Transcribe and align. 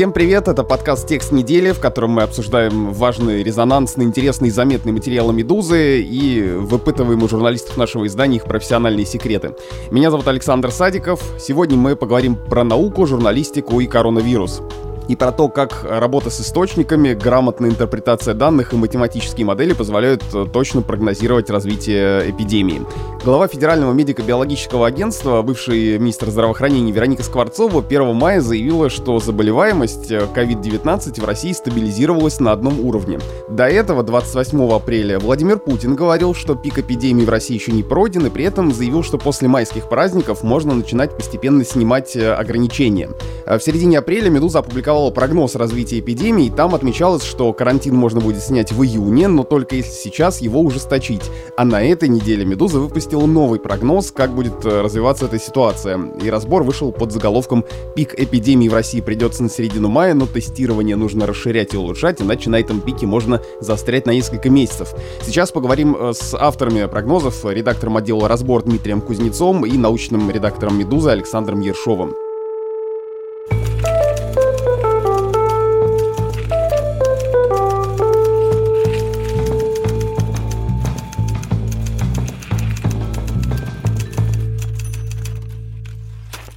Всем 0.00 0.14
привет, 0.14 0.48
это 0.48 0.64
подкаст 0.64 1.06
«Текст 1.06 1.30
недели», 1.30 1.72
в 1.72 1.78
котором 1.78 2.12
мы 2.12 2.22
обсуждаем 2.22 2.90
важные, 2.90 3.44
резонансные, 3.44 4.08
интересные 4.08 4.48
и 4.48 4.50
заметные 4.50 4.94
материалы 4.94 5.34
«Медузы» 5.34 6.00
и 6.00 6.40
выпытываем 6.40 7.22
у 7.22 7.28
журналистов 7.28 7.76
нашего 7.76 8.06
издания 8.06 8.36
их 8.36 8.44
профессиональные 8.44 9.04
секреты. 9.04 9.54
Меня 9.90 10.10
зовут 10.10 10.26
Александр 10.26 10.70
Садиков. 10.70 11.22
Сегодня 11.38 11.76
мы 11.76 11.96
поговорим 11.96 12.34
про 12.34 12.64
науку, 12.64 13.06
журналистику 13.06 13.78
и 13.80 13.86
коронавирус 13.86 14.62
и 15.10 15.16
про 15.16 15.32
то, 15.32 15.48
как 15.48 15.82
работа 15.82 16.30
с 16.30 16.40
источниками, 16.40 17.14
грамотная 17.14 17.70
интерпретация 17.70 18.32
данных 18.32 18.72
и 18.72 18.76
математические 18.76 19.44
модели 19.44 19.72
позволяют 19.72 20.22
э, 20.32 20.46
точно 20.52 20.82
прогнозировать 20.82 21.50
развитие 21.50 22.30
эпидемии. 22.30 22.82
Глава 23.24 23.48
Федерального 23.48 23.92
медико-биологического 23.92 24.86
агентства, 24.86 25.42
бывший 25.42 25.98
министр 25.98 26.30
здравоохранения 26.30 26.92
Вероника 26.92 27.24
Скворцова 27.24 27.84
1 27.84 28.14
мая 28.14 28.40
заявила, 28.40 28.88
что 28.88 29.18
заболеваемость 29.18 30.12
COVID-19 30.12 31.18
э, 31.18 31.20
в 31.20 31.24
России 31.24 31.50
стабилизировалась 31.50 32.38
на 32.38 32.52
одном 32.52 32.78
уровне. 32.78 33.18
До 33.48 33.64
этого, 33.64 34.04
28 34.04 34.72
апреля, 34.72 35.18
Владимир 35.18 35.58
Путин 35.58 35.96
говорил, 35.96 36.34
что 36.34 36.54
пик 36.54 36.78
эпидемии 36.78 37.24
в 37.24 37.30
России 37.30 37.54
еще 37.54 37.72
не 37.72 37.82
пройден, 37.82 38.26
и 38.26 38.30
при 38.30 38.44
этом 38.44 38.72
заявил, 38.72 39.02
что 39.02 39.18
после 39.18 39.48
майских 39.48 39.88
праздников 39.88 40.44
можно 40.44 40.72
начинать 40.72 41.16
постепенно 41.16 41.64
снимать 41.64 42.14
э, 42.14 42.32
ограничения. 42.32 43.10
В 43.50 43.60
середине 43.60 43.98
апреля 43.98 44.30
«Медуза» 44.30 44.60
опубликовала 44.60 44.80
опубликовала 44.80 45.10
прогноз 45.10 45.56
развития 45.56 46.00
эпидемии, 46.00 46.46
и 46.46 46.50
там 46.50 46.74
отмечалось, 46.74 47.22
что 47.22 47.52
карантин 47.52 47.94
можно 47.94 48.20
будет 48.20 48.42
снять 48.42 48.72
в 48.72 48.82
июне, 48.82 49.28
но 49.28 49.44
только 49.44 49.76
если 49.76 49.92
сейчас 49.92 50.40
его 50.40 50.60
ужесточить. 50.60 51.30
А 51.56 51.64
на 51.64 51.82
этой 51.82 52.08
неделе 52.08 52.44
«Медуза» 52.44 52.78
выпустила 52.78 53.26
новый 53.26 53.60
прогноз, 53.60 54.10
как 54.10 54.34
будет 54.34 54.64
э, 54.64 54.80
развиваться 54.80 55.26
эта 55.26 55.38
ситуация. 55.38 56.00
И 56.22 56.30
разбор 56.30 56.62
вышел 56.62 56.92
под 56.92 57.12
заголовком 57.12 57.64
«Пик 57.94 58.14
эпидемии 58.18 58.68
в 58.68 58.74
России 58.74 59.00
придется 59.00 59.42
на 59.42 59.50
середину 59.50 59.88
мая, 59.88 60.14
но 60.14 60.26
тестирование 60.26 60.96
нужно 60.96 61.26
расширять 61.26 61.74
и 61.74 61.76
улучшать, 61.76 62.22
иначе 62.22 62.50
на 62.50 62.58
этом 62.58 62.80
пике 62.80 63.06
можно 63.06 63.42
застрять 63.60 64.06
на 64.06 64.12
несколько 64.12 64.48
месяцев». 64.48 64.94
Сейчас 65.22 65.50
поговорим 65.52 65.96
э, 65.98 66.12
с 66.14 66.34
авторами 66.34 66.86
прогнозов, 66.86 67.44
редактором 67.44 67.96
отдела 67.96 68.28
«Разбор» 68.28 68.62
Дмитрием 68.62 69.00
Кузнецом 69.00 69.66
и 69.66 69.76
научным 69.76 70.30
редактором 70.30 70.78
«Медузы» 70.78 71.10
Александром 71.10 71.60
Ершовым. 71.60 72.29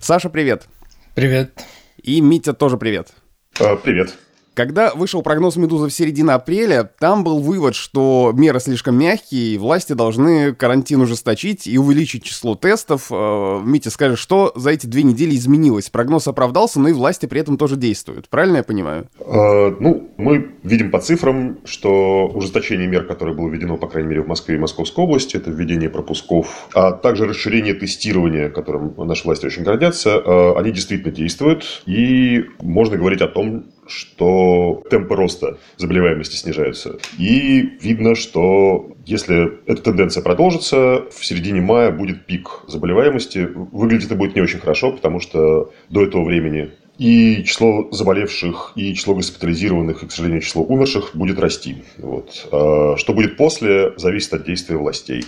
Саша, 0.03 0.29
привет. 0.29 0.67
Привет. 1.15 1.53
И 1.95 2.19
Митя 2.19 2.51
тоже 2.51 2.75
привет. 2.77 3.13
А, 3.57 3.77
привет. 3.77 4.13
Когда 4.53 4.93
вышел 4.93 5.23
прогноз 5.23 5.55
«Медузы» 5.55 5.87
в 5.87 5.93
середине 5.93 6.31
апреля, 6.31 6.89
там 6.99 7.23
был 7.23 7.39
вывод, 7.39 7.73
что 7.73 8.31
меры 8.35 8.59
слишком 8.59 8.95
мягкие, 8.95 9.55
и 9.55 9.57
власти 9.57 9.93
должны 9.93 10.53
карантин 10.53 11.01
ужесточить 11.01 11.65
и 11.65 11.79
увеличить 11.79 12.23
число 12.23 12.53
тестов. 12.53 13.07
Э, 13.09 13.61
Митя, 13.63 13.89
скажи, 13.89 14.15
что 14.15 14.51
за 14.55 14.69
эти 14.69 14.85
две 14.85 15.01
недели 15.01 15.35
изменилось? 15.35 15.89
Прогноз 15.89 16.27
оправдался, 16.27 16.79
но 16.79 16.89
и 16.89 16.93
власти 16.93 17.25
при 17.25 17.41
этом 17.41 17.57
тоже 17.57 17.77
действуют. 17.77 18.29
Правильно 18.29 18.57
я 18.57 18.63
понимаю? 18.63 19.07
А, 19.19 19.75
ну, 19.79 20.11
мы 20.17 20.51
видим 20.61 20.91
по 20.91 20.99
цифрам, 20.99 21.57
что 21.65 22.27
ужесточение 22.27 22.87
мер, 22.87 23.05
которое 23.05 23.33
было 23.33 23.49
введено, 23.49 23.77
по 23.77 23.87
крайней 23.87 24.09
мере, 24.09 24.21
в 24.21 24.27
Москве 24.27 24.55
и 24.55 24.59
Московской 24.59 25.03
области, 25.03 25.35
это 25.35 25.49
введение 25.49 25.89
пропусков, 25.89 26.67
а 26.75 26.91
также 26.91 27.25
расширение 27.25 27.73
тестирования, 27.73 28.49
которым 28.49 28.93
наши 28.97 29.23
власти 29.23 29.47
очень 29.47 29.63
гордятся, 29.63 30.09
э, 30.09 30.53
они 30.59 30.71
действительно 30.71 31.11
действуют. 31.11 31.81
И 31.87 32.45
можно 32.61 32.97
говорить 32.97 33.21
о 33.21 33.27
том, 33.27 33.65
что 33.87 34.83
темпы 34.89 35.15
роста 35.15 35.57
заболеваемости 35.77 36.35
снижаются. 36.35 36.97
И 37.17 37.61
видно, 37.81 38.15
что 38.15 38.91
если 39.05 39.59
эта 39.65 39.81
тенденция 39.81 40.23
продолжится, 40.23 41.03
в 41.11 41.25
середине 41.25 41.61
мая 41.61 41.91
будет 41.91 42.25
пик 42.25 42.61
заболеваемости. 42.67 43.49
Выглядит 43.53 44.05
это 44.05 44.15
будет 44.15 44.35
не 44.35 44.41
очень 44.41 44.59
хорошо, 44.59 44.91
потому 44.91 45.19
что 45.19 45.71
до 45.89 46.03
этого 46.03 46.23
времени 46.23 46.71
и 46.97 47.43
число 47.43 47.89
заболевших, 47.91 48.73
и 48.75 48.93
число 48.93 49.15
госпитализированных, 49.15 50.03
и, 50.03 50.07
к 50.07 50.11
сожалению, 50.11 50.41
число 50.41 50.63
умерших 50.63 51.11
будет 51.15 51.39
расти. 51.39 51.77
Вот. 51.97 52.47
А 52.51 52.95
что 52.97 53.13
будет 53.13 53.35
после, 53.35 53.93
зависит 53.97 54.33
от 54.33 54.45
действия 54.45 54.77
властей. 54.77 55.25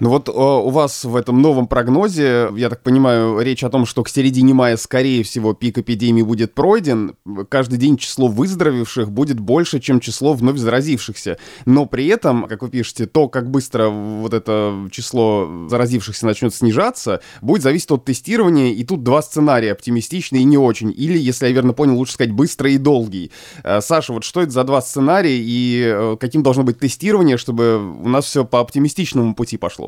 Ну 0.00 0.10
вот 0.10 0.28
у 0.28 0.70
вас 0.70 1.04
в 1.04 1.16
этом 1.16 1.42
новом 1.42 1.66
прогнозе, 1.66 2.50
я 2.56 2.68
так 2.68 2.82
понимаю, 2.82 3.40
речь 3.40 3.64
о 3.64 3.70
том, 3.70 3.84
что 3.84 4.04
к 4.04 4.08
середине 4.08 4.54
мая, 4.54 4.76
скорее 4.76 5.24
всего, 5.24 5.54
пик 5.54 5.78
эпидемии 5.78 6.22
будет 6.22 6.54
пройден. 6.54 7.16
Каждый 7.48 7.78
день 7.78 7.96
число 7.96 8.28
выздоровевших 8.28 9.10
будет 9.10 9.40
больше, 9.40 9.80
чем 9.80 9.98
число 9.98 10.34
вновь 10.34 10.58
заразившихся. 10.58 11.38
Но 11.66 11.86
при 11.86 12.06
этом, 12.06 12.46
как 12.46 12.62
вы 12.62 12.68
пишете, 12.68 13.06
то, 13.06 13.28
как 13.28 13.50
быстро 13.50 13.88
вот 13.88 14.34
это 14.34 14.88
число 14.92 15.66
заразившихся 15.68 16.26
начнет 16.26 16.54
снижаться, 16.54 17.20
будет 17.40 17.62
зависеть 17.62 17.90
от 17.90 18.04
тестирования. 18.04 18.74
И 18.74 18.84
тут 18.84 19.02
два 19.02 19.20
сценария, 19.20 19.72
оптимистичный 19.72 20.42
и 20.42 20.44
не 20.44 20.58
очень. 20.58 20.94
Или, 20.96 21.18
если 21.18 21.46
я 21.46 21.52
верно 21.52 21.72
понял, 21.72 21.96
лучше 21.96 22.12
сказать 22.12 22.32
быстрый 22.32 22.74
и 22.74 22.78
долгий. 22.78 23.32
Э, 23.64 23.80
Саша, 23.80 24.12
вот 24.12 24.22
что 24.22 24.42
это 24.42 24.52
за 24.52 24.62
два 24.62 24.80
сценария 24.80 25.36
и 25.36 25.82
э, 25.84 26.16
каким 26.20 26.44
должно 26.44 26.62
быть 26.62 26.78
тестирование, 26.78 27.36
чтобы 27.36 27.78
у 27.78 28.08
нас 28.08 28.26
все 28.26 28.44
по 28.44 28.60
оптимистичному 28.60 29.34
пути 29.34 29.56
пошло? 29.56 29.87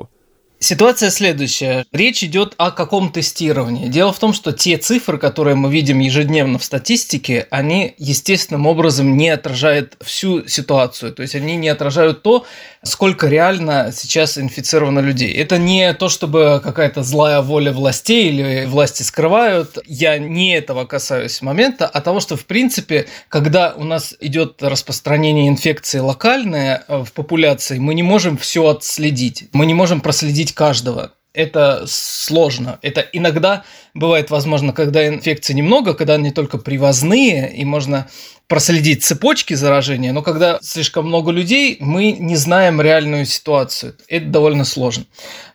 Ситуация 0.62 1.08
следующая. 1.08 1.86
Речь 1.90 2.22
идет 2.22 2.52
о 2.58 2.70
каком 2.70 3.10
тестировании. 3.10 3.88
Дело 3.88 4.12
в 4.12 4.18
том, 4.18 4.34
что 4.34 4.52
те 4.52 4.76
цифры, 4.76 5.16
которые 5.16 5.54
мы 5.56 5.72
видим 5.72 6.00
ежедневно 6.00 6.58
в 6.58 6.64
статистике, 6.64 7.48
они 7.50 7.94
естественным 7.96 8.66
образом 8.66 9.16
не 9.16 9.30
отражают 9.30 9.96
всю 10.02 10.46
ситуацию. 10.46 11.14
То 11.14 11.22
есть 11.22 11.34
они 11.34 11.56
не 11.56 11.70
отражают 11.70 12.22
то, 12.22 12.44
сколько 12.82 13.26
реально 13.26 13.90
сейчас 13.94 14.36
инфицировано 14.36 15.00
людей. 15.00 15.32
Это 15.32 15.56
не 15.56 15.94
то, 15.94 16.10
чтобы 16.10 16.60
какая-то 16.62 17.02
злая 17.02 17.40
воля 17.40 17.72
властей 17.72 18.28
или 18.28 18.66
власти 18.66 19.02
скрывают. 19.02 19.78
Я 19.86 20.18
не 20.18 20.54
этого 20.54 20.84
касаюсь 20.84 21.40
момента, 21.40 21.86
а 21.86 22.02
того, 22.02 22.20
что 22.20 22.36
в 22.36 22.44
принципе, 22.44 23.06
когда 23.30 23.72
у 23.78 23.84
нас 23.84 24.14
идет 24.20 24.62
распространение 24.62 25.48
инфекции 25.48 26.00
локальное 26.00 26.84
э, 26.86 27.02
в 27.02 27.12
популяции, 27.12 27.78
мы 27.78 27.94
не 27.94 28.02
можем 28.02 28.36
все 28.36 28.66
отследить. 28.66 29.48
Мы 29.54 29.64
не 29.64 29.72
можем 29.72 30.02
проследить 30.02 30.49
лечить 30.50 30.54
каждого. 30.54 31.12
Это 31.32 31.84
сложно. 31.86 32.78
Это 32.82 33.02
иногда 33.12 33.62
бывает 33.94 34.30
возможно, 34.30 34.72
когда 34.72 35.06
инфекций 35.06 35.54
немного, 35.54 35.94
когда 35.94 36.14
они 36.14 36.32
только 36.32 36.58
привозные, 36.58 37.52
и 37.56 37.64
можно 37.64 38.08
проследить 38.48 39.04
цепочки 39.04 39.54
заражения, 39.54 40.12
но 40.12 40.22
когда 40.22 40.58
слишком 40.60 41.06
много 41.06 41.30
людей, 41.30 41.76
мы 41.78 42.10
не 42.10 42.34
знаем 42.34 42.80
реальную 42.80 43.26
ситуацию. 43.26 43.94
Это 44.08 44.26
довольно 44.26 44.64
сложно. 44.64 45.04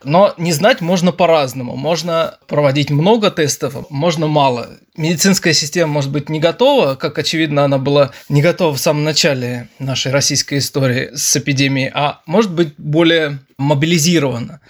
Но 0.02 0.32
не 0.38 0.52
знать 0.52 0.80
можно 0.80 1.12
по-разному. 1.12 1.76
Можно 1.76 2.38
проводить 2.46 2.90
много 2.90 3.30
тестов, 3.30 3.74
можно 3.90 4.26
мало. 4.26 4.78
Медицинская 4.96 5.52
система 5.52 5.92
может 5.92 6.10
быть 6.10 6.28
не 6.28 6.40
готова, 6.40 6.94
как 6.94 7.18
очевидно 7.18 7.64
она 7.64 7.78
была 7.78 8.12
не 8.28 8.40
готова 8.40 8.74
в 8.74 8.80
самом 8.80 9.04
начале 9.04 9.68
нашей 9.78 10.10
российской 10.10 10.58
истории 10.58 11.10
с 11.14 11.36
эпидемией, 11.36 11.90
а 11.92 12.22
может 12.26 12.52
быть 12.52 12.74
более 12.78 13.38
мобилизирована. 13.58 14.60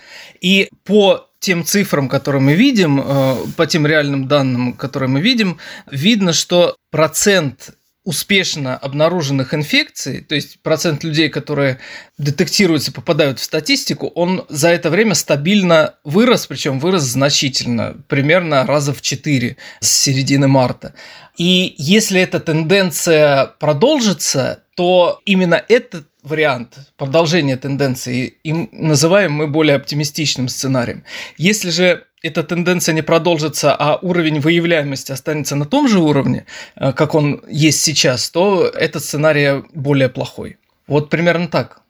И 0.40 0.68
по 0.84 1.28
тем 1.38 1.64
цифрам, 1.64 2.08
которые 2.08 2.42
мы 2.42 2.54
видим, 2.54 3.00
э, 3.00 3.36
по 3.56 3.66
тем 3.66 3.86
реальным 3.86 4.26
данным, 4.26 4.72
которые 4.72 5.08
мы 5.08 5.20
видим, 5.20 5.58
видно, 5.90 6.32
что 6.32 6.76
процент 6.90 7.70
успешно 8.06 8.76
обнаруженных 8.76 9.52
инфекций, 9.52 10.20
то 10.20 10.36
есть 10.36 10.60
процент 10.60 11.02
людей, 11.02 11.28
которые 11.28 11.80
детектируются, 12.18 12.92
попадают 12.92 13.40
в 13.40 13.42
статистику, 13.42 14.06
он 14.14 14.46
за 14.48 14.68
это 14.68 14.90
время 14.90 15.14
стабильно 15.14 15.96
вырос, 16.04 16.46
причем 16.46 16.78
вырос 16.78 17.02
значительно, 17.02 17.96
примерно 18.06 18.64
раза 18.64 18.94
в 18.94 19.02
4 19.02 19.56
с 19.80 19.90
середины 19.90 20.46
марта. 20.46 20.94
И 21.36 21.74
если 21.78 22.20
эта 22.20 22.38
тенденция 22.38 23.46
продолжится, 23.58 24.62
то 24.76 25.20
именно 25.26 25.60
этот 25.68 26.06
вариант 26.22 26.78
продолжения 26.96 27.56
тенденции 27.56 28.34
им 28.44 28.68
называем 28.72 29.32
мы 29.32 29.48
более 29.48 29.76
оптимистичным 29.76 30.48
сценарием. 30.48 31.02
Если 31.38 31.70
же 31.70 32.04
эта 32.26 32.42
тенденция 32.42 32.94
не 32.94 33.02
продолжится, 33.02 33.74
а 33.74 33.98
уровень 34.02 34.40
выявляемости 34.40 35.12
останется 35.12 35.56
на 35.56 35.64
том 35.64 35.88
же 35.88 36.00
уровне, 36.00 36.46
э, 36.76 36.92
как 36.92 37.14
он 37.14 37.42
есть 37.48 37.80
сейчас, 37.82 38.30
то 38.30 38.66
этот 38.66 39.04
сценарий 39.04 39.64
более 39.74 40.08
плохой. 40.08 40.58
Вот 40.86 41.10
примерно 41.10 41.48
так. 41.48 41.82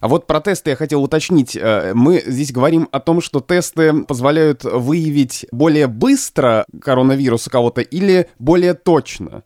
А 0.00 0.08
вот 0.08 0.26
про 0.26 0.40
тесты 0.40 0.70
я 0.70 0.76
хотел 0.76 1.02
уточнить. 1.02 1.56
Э, 1.56 1.92
мы 1.94 2.22
здесь 2.26 2.52
говорим 2.52 2.88
о 2.92 3.00
том, 3.00 3.20
что 3.20 3.40
тесты 3.40 4.04
позволяют 4.04 4.64
выявить 4.64 5.46
более 5.50 5.86
быстро 5.86 6.66
коронавирус 6.80 7.46
у 7.46 7.50
кого-то 7.50 7.80
или 7.80 8.28
более 8.38 8.74
точно? 8.74 9.42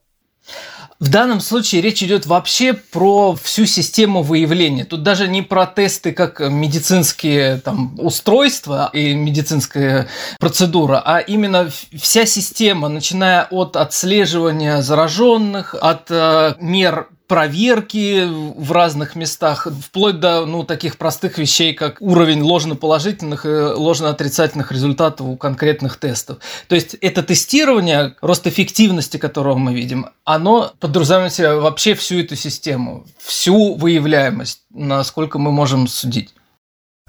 В 1.00 1.08
данном 1.08 1.40
случае 1.40 1.80
речь 1.80 2.02
идет 2.02 2.26
вообще 2.26 2.74
про 2.74 3.34
всю 3.34 3.64
систему 3.64 4.22
выявления. 4.22 4.84
Тут 4.84 5.02
даже 5.02 5.28
не 5.28 5.40
про 5.40 5.64
тесты 5.64 6.12
как 6.12 6.40
медицинские 6.40 7.56
там, 7.56 7.98
устройства 7.98 8.90
и 8.92 9.14
медицинская 9.14 10.08
процедура, 10.38 11.02
а 11.02 11.18
именно 11.18 11.70
вся 11.98 12.26
система, 12.26 12.88
начиная 12.88 13.44
от 13.44 13.76
отслеживания 13.76 14.82
зараженных, 14.82 15.74
от 15.74 16.10
э, 16.10 16.56
мер 16.60 17.08
проверки 17.30 18.26
в 18.28 18.72
разных 18.72 19.14
местах, 19.14 19.68
вплоть 19.84 20.18
до 20.18 20.44
ну, 20.46 20.64
таких 20.64 20.96
простых 20.96 21.38
вещей, 21.38 21.74
как 21.74 22.02
уровень 22.02 22.42
ложноположительных 22.42 23.46
и 23.46 23.48
ложноотрицательных 23.48 24.72
результатов 24.72 25.28
у 25.28 25.36
конкретных 25.36 25.96
тестов. 25.96 26.38
То 26.66 26.74
есть 26.74 26.94
это 26.94 27.22
тестирование, 27.22 28.16
рост 28.20 28.48
эффективности 28.48 29.16
которого 29.16 29.54
мы 29.54 29.72
видим, 29.72 30.08
оно 30.24 30.72
подразумевает 30.80 31.32
себя 31.32 31.54
вообще 31.54 31.94
всю 31.94 32.18
эту 32.18 32.34
систему, 32.34 33.06
всю 33.20 33.76
выявляемость, 33.76 34.62
насколько 34.70 35.38
мы 35.38 35.52
можем 35.52 35.86
судить. 35.86 36.34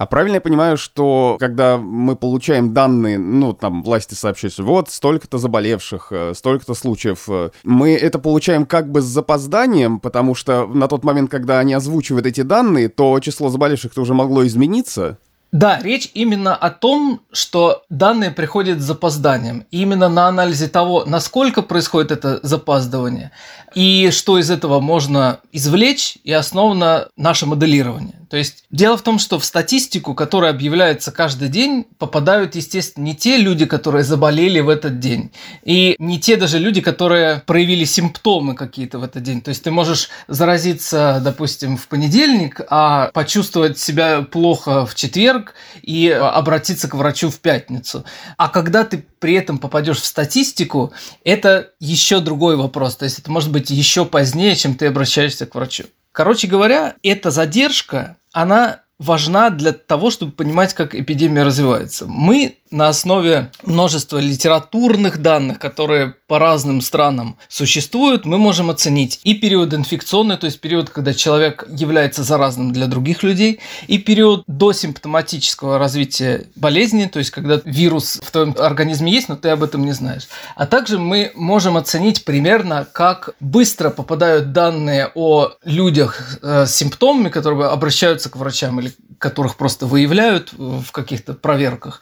А 0.02 0.08
правильно 0.08 0.38
я 0.38 0.42
понимаю, 0.42 0.78
что 0.78 1.38
когда 1.40 1.78
мы 1.78 2.16
получаем 2.16 2.74
данные, 2.74 3.20
ну, 3.20 3.54
там, 3.54 3.84
власти 3.84 4.16
сообщают, 4.16 4.58
вот 4.58 4.90
столько-то 4.90 5.38
заболевших, 5.38 6.08
э, 6.10 6.34
столько-то 6.36 6.74
случаев, 6.74 7.26
э, 7.28 7.52
мы 7.64 7.94
это 7.94 8.18
получаем 8.18 8.66
как 8.66 8.92
бы 8.92 9.02
с 9.02 9.06
запозданием, 9.06 10.00
потому 10.00 10.34
что 10.34 10.66
на 10.66 10.88
тот 10.88 11.04
момент, 11.04 11.30
когда 11.30 11.60
они 11.60 11.76
озвучивают 11.76 12.26
эти 12.26 12.42
данные, 12.42 12.90
то 12.90 13.20
число 13.20 13.50
заболевших-то 13.50 14.02
уже 14.02 14.16
могло 14.16 14.44
измениться? 14.48 15.20
Да, 15.52 15.80
речь 15.84 16.10
именно 16.16 16.56
о 16.56 16.72
том, 16.72 17.22
что 17.32 17.84
данные 17.92 18.32
приходят 18.32 18.80
с 18.80 18.86
запозданием. 18.86 19.68
Именно 19.70 20.10
на 20.10 20.28
анализе 20.28 20.68
того, 20.68 21.06
насколько 21.06 21.62
происходит 21.62 22.12
это 22.12 22.40
запаздывание, 22.42 23.30
и 23.76 24.10
что 24.10 24.40
из 24.40 24.50
этого 24.50 24.80
можно 24.80 25.42
извлечь, 25.52 26.18
и 26.24 26.32
основано 26.32 27.10
наше 27.18 27.46
моделирование. 27.46 28.21
То 28.32 28.38
есть 28.38 28.64
дело 28.72 28.96
в 28.96 29.02
том, 29.02 29.20
что 29.20 29.40
в 29.40 29.44
статистику, 29.44 30.16
которая 30.16 30.52
объявляется 30.52 31.12
каждый 31.12 31.50
день, 31.50 31.86
попадают, 32.00 32.56
естественно, 32.56 33.04
не 33.04 33.14
те 33.14 33.36
люди, 33.36 33.66
которые 33.66 34.06
заболели 34.06 34.62
в 34.62 34.70
этот 34.70 35.00
день, 35.00 35.34
и 35.66 35.98
не 36.00 36.18
те 36.18 36.38
даже 36.38 36.58
люди, 36.58 36.80
которые 36.80 37.44
проявили 37.46 37.84
симптомы 37.84 38.56
какие-то 38.56 39.00
в 39.00 39.04
этот 39.04 39.22
день. 39.24 39.42
То 39.42 39.50
есть 39.50 39.64
ты 39.64 39.72
можешь 39.72 40.08
заразиться, 40.30 41.20
допустим, 41.22 41.76
в 41.76 41.90
понедельник, 41.90 42.62
а 42.70 43.12
почувствовать 43.14 43.78
себя 43.78 44.22
плохо 44.22 44.86
в 44.86 44.96
четверг 44.96 45.54
и 45.82 46.10
обратиться 46.10 46.88
к 46.88 46.96
врачу 46.96 47.30
в 47.30 47.40
пятницу. 47.42 48.06
А 48.38 48.48
когда 48.48 48.86
ты 48.86 49.06
при 49.20 49.34
этом 49.34 49.58
попадешь 49.58 50.00
в 50.00 50.06
статистику, 50.06 50.94
это 51.26 51.72
еще 51.82 52.22
другой 52.22 52.56
вопрос. 52.56 52.96
То 52.96 53.04
есть 53.04 53.20
это 53.20 53.30
может 53.30 53.52
быть 53.52 53.72
еще 53.72 54.06
позднее, 54.06 54.56
чем 54.56 54.76
ты 54.76 54.86
обращаешься 54.86 55.46
к 55.46 55.54
врачу. 55.54 55.84
Короче 56.12 56.48
говоря, 56.48 56.96
эта 57.04 57.32
задержка, 57.32 58.18
она 58.34 58.82
важна 59.02 59.50
для 59.50 59.72
того, 59.74 60.12
чтобы 60.12 60.32
понимать, 60.32 60.76
как 60.76 60.94
эпидемия 60.94 61.44
развивается. 61.44 62.06
Мы 62.06 62.58
на 62.70 62.88
основе 62.88 63.52
множества 63.64 64.20
литературных 64.20 65.22
данных, 65.22 65.60
которые 65.60 66.16
по 66.28 66.40
разным 66.40 66.80
странам 66.82 67.36
существуют, 67.50 68.26
мы 68.26 68.38
можем 68.38 68.70
оценить 68.70 69.20
и 69.24 69.34
период 69.34 69.74
инфекционный, 69.74 70.38
то 70.38 70.46
есть 70.46 70.62
период, 70.62 70.90
когда 70.90 71.14
человек 71.14 71.66
является 71.70 72.24
заразным 72.24 72.72
для 72.72 72.88
других 72.88 73.24
людей, 73.24 73.60
и 73.88 73.98
период 73.98 74.44
досимптоматического 74.48 75.80
развития 75.80 76.48
болезни, 76.56 77.06
то 77.06 77.20
есть 77.20 77.32
когда 77.32 77.60
вирус 77.66 78.22
в 78.24 78.32
твоем 78.32 78.56
организме 78.58 79.12
есть, 79.12 79.28
но 79.28 79.36
ты 79.36 79.50
об 79.50 79.64
этом 79.64 79.84
не 79.84 79.92
знаешь. 79.92 80.28
А 80.56 80.66
также 80.66 80.98
мы 80.98 81.32
можем 81.36 81.76
оценить 81.76 82.24
примерно, 82.24 82.88
как 82.90 83.32
быстро 83.40 83.90
попадают 83.90 84.54
данные 84.54 85.12
о 85.16 85.50
людях 85.66 86.38
э, 86.42 86.66
с 86.66 86.76
симптомами, 86.76 87.30
которые 87.30 87.68
обращаются 87.68 88.30
к 88.30 88.38
врачам 88.38 88.80
или 88.80 88.91
которых 89.18 89.56
просто 89.56 89.86
выявляют 89.86 90.52
в 90.54 90.92
каких-то 90.92 91.34
проверках, 91.34 92.02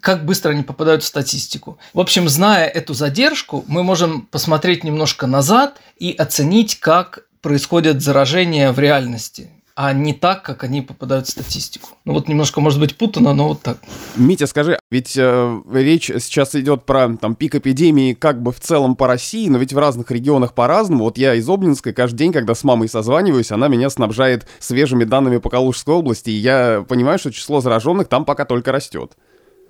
как 0.00 0.26
быстро 0.26 0.50
они 0.50 0.62
попадают 0.62 1.02
в 1.02 1.06
статистику. 1.06 1.78
В 1.94 2.00
общем, 2.00 2.28
зная 2.28 2.66
эту 2.66 2.92
задержку, 2.92 3.64
мы 3.66 3.82
можем 3.82 4.22
посмотреть 4.22 4.84
немножко 4.84 5.26
назад 5.26 5.80
и 5.96 6.12
оценить, 6.12 6.78
как 6.78 7.24
происходят 7.40 8.02
заражения 8.02 8.72
в 8.72 8.78
реальности 8.78 9.50
а 9.82 9.94
не 9.94 10.12
так, 10.12 10.42
как 10.42 10.62
они 10.62 10.82
попадают 10.82 11.26
в 11.26 11.30
статистику. 11.30 11.88
Ну 12.04 12.12
вот 12.12 12.28
немножко, 12.28 12.60
может 12.60 12.78
быть, 12.78 12.98
путано, 12.98 13.32
но 13.32 13.48
вот 13.48 13.62
так. 13.62 13.78
Митя, 14.14 14.46
скажи, 14.46 14.78
ведь 14.90 15.16
э, 15.16 15.60
речь 15.72 16.08
сейчас 16.20 16.54
идет 16.54 16.84
про 16.84 17.16
там 17.16 17.34
пик 17.34 17.54
эпидемии 17.54 18.12
как 18.12 18.42
бы 18.42 18.52
в 18.52 18.60
целом 18.60 18.94
по 18.94 19.06
России, 19.06 19.48
но 19.48 19.56
ведь 19.56 19.72
в 19.72 19.78
разных 19.78 20.10
регионах 20.10 20.52
по-разному. 20.52 21.04
Вот 21.04 21.16
я 21.16 21.34
из 21.34 21.48
Обнинска 21.48 21.94
каждый 21.94 22.18
день, 22.18 22.32
когда 22.34 22.54
с 22.54 22.62
мамой 22.62 22.90
созваниваюсь, 22.90 23.52
она 23.52 23.68
меня 23.68 23.88
снабжает 23.88 24.46
свежими 24.58 25.04
данными 25.04 25.38
по 25.38 25.48
Калужской 25.48 25.94
области, 25.94 26.28
и 26.28 26.34
я 26.34 26.84
понимаю, 26.86 27.18
что 27.18 27.32
число 27.32 27.62
зараженных 27.62 28.08
там 28.08 28.26
пока 28.26 28.44
только 28.44 28.72
растет. 28.72 29.12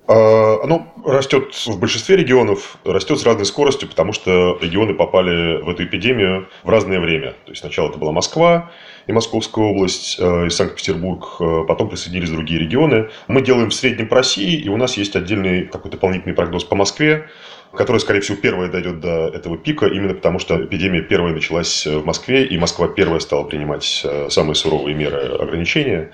А, 0.07 0.59
оно 0.61 0.87
растет 1.05 1.55
в 1.55 1.79
большинстве 1.79 2.17
регионов, 2.17 2.75
растет 2.83 3.17
с 3.17 3.25
разной 3.25 3.45
скоростью, 3.45 3.87
потому 3.87 4.11
что 4.11 4.57
регионы 4.61 4.93
попали 4.93 5.61
в 5.61 5.69
эту 5.69 5.85
эпидемию 5.85 6.49
в 6.63 6.69
разное 6.69 6.99
время. 6.99 7.31
То 7.45 7.51
есть 7.51 7.61
сначала 7.61 7.87
это 7.87 7.97
была 7.97 8.11
Москва 8.11 8.71
и 9.11 9.13
Московская 9.13 9.65
область, 9.65 10.17
э, 10.19 10.47
и 10.47 10.49
Санкт-Петербург, 10.49 11.35
э, 11.39 11.63
потом 11.67 11.89
присоединились 11.89 12.29
другие 12.29 12.59
регионы. 12.59 13.09
Мы 13.27 13.41
делаем 13.41 13.69
в 13.69 13.73
среднем 13.73 14.07
по 14.07 14.15
России, 14.15 14.55
и 14.55 14.69
у 14.69 14.77
нас 14.77 14.97
есть 14.97 15.15
отдельный 15.15 15.65
такой 15.65 15.91
дополнительный 15.91 16.33
прогноз 16.33 16.63
по 16.63 16.75
Москве, 16.75 17.27
который, 17.73 17.97
скорее 17.99 18.21
всего, 18.21 18.37
первая 18.37 18.69
дойдет 18.69 18.99
до 18.99 19.27
этого 19.27 19.57
пика, 19.57 19.85
именно 19.85 20.13
потому 20.13 20.39
что 20.39 20.63
эпидемия 20.63 21.01
первая 21.01 21.33
началась 21.33 21.85
в 21.85 22.05
Москве, 22.05 22.45
и 22.45 22.57
Москва 22.57 22.87
первая 22.87 23.19
стала 23.19 23.43
принимать 23.43 24.01
э, 24.03 24.29
самые 24.29 24.55
суровые 24.55 24.95
меры 24.95 25.37
ограничения. 25.39 26.11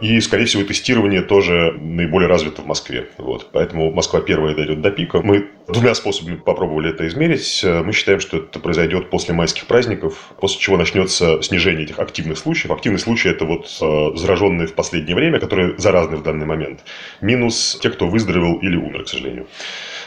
И, 0.00 0.20
скорее 0.20 0.44
всего, 0.44 0.62
тестирование 0.62 1.22
тоже 1.22 1.72
наиболее 1.80 2.28
развито 2.28 2.62
в 2.62 2.66
Москве. 2.66 3.08
Вот. 3.18 3.48
Поэтому 3.52 3.90
Москва 3.92 4.20
первая 4.20 4.54
дойдет 4.54 4.80
до 4.80 4.90
пика. 4.90 5.20
Мы 5.20 5.48
двумя 5.66 5.94
способами 5.94 6.36
попробовали 6.36 6.90
это 6.90 7.06
измерить. 7.06 7.64
Мы 7.64 7.92
считаем, 7.92 8.20
что 8.20 8.38
это 8.38 8.58
произойдет 8.60 9.10
после 9.10 9.34
майских 9.34 9.66
праздников, 9.66 10.32
после 10.40 10.60
чего 10.60 10.76
начнется 10.76 11.42
снижение 11.42 11.84
этих 11.84 11.98
активных 11.98 12.38
случаев. 12.38 12.70
Активный 12.70 12.98
случай– 12.98 13.28
это 13.30 13.44
вот 13.44 13.66
э, 13.80 14.16
зараженные 14.16 14.66
в 14.66 14.74
последнее 14.74 15.16
время, 15.16 15.40
которые 15.40 15.78
заразны 15.78 16.16
в 16.16 16.22
данный 16.22 16.46
момент, 16.46 16.80
минус 17.20 17.78
те, 17.82 17.90
кто 17.90 18.06
выздоровел 18.06 18.58
или 18.58 18.76
умер, 18.76 19.04
к 19.04 19.08
сожалению. 19.08 19.46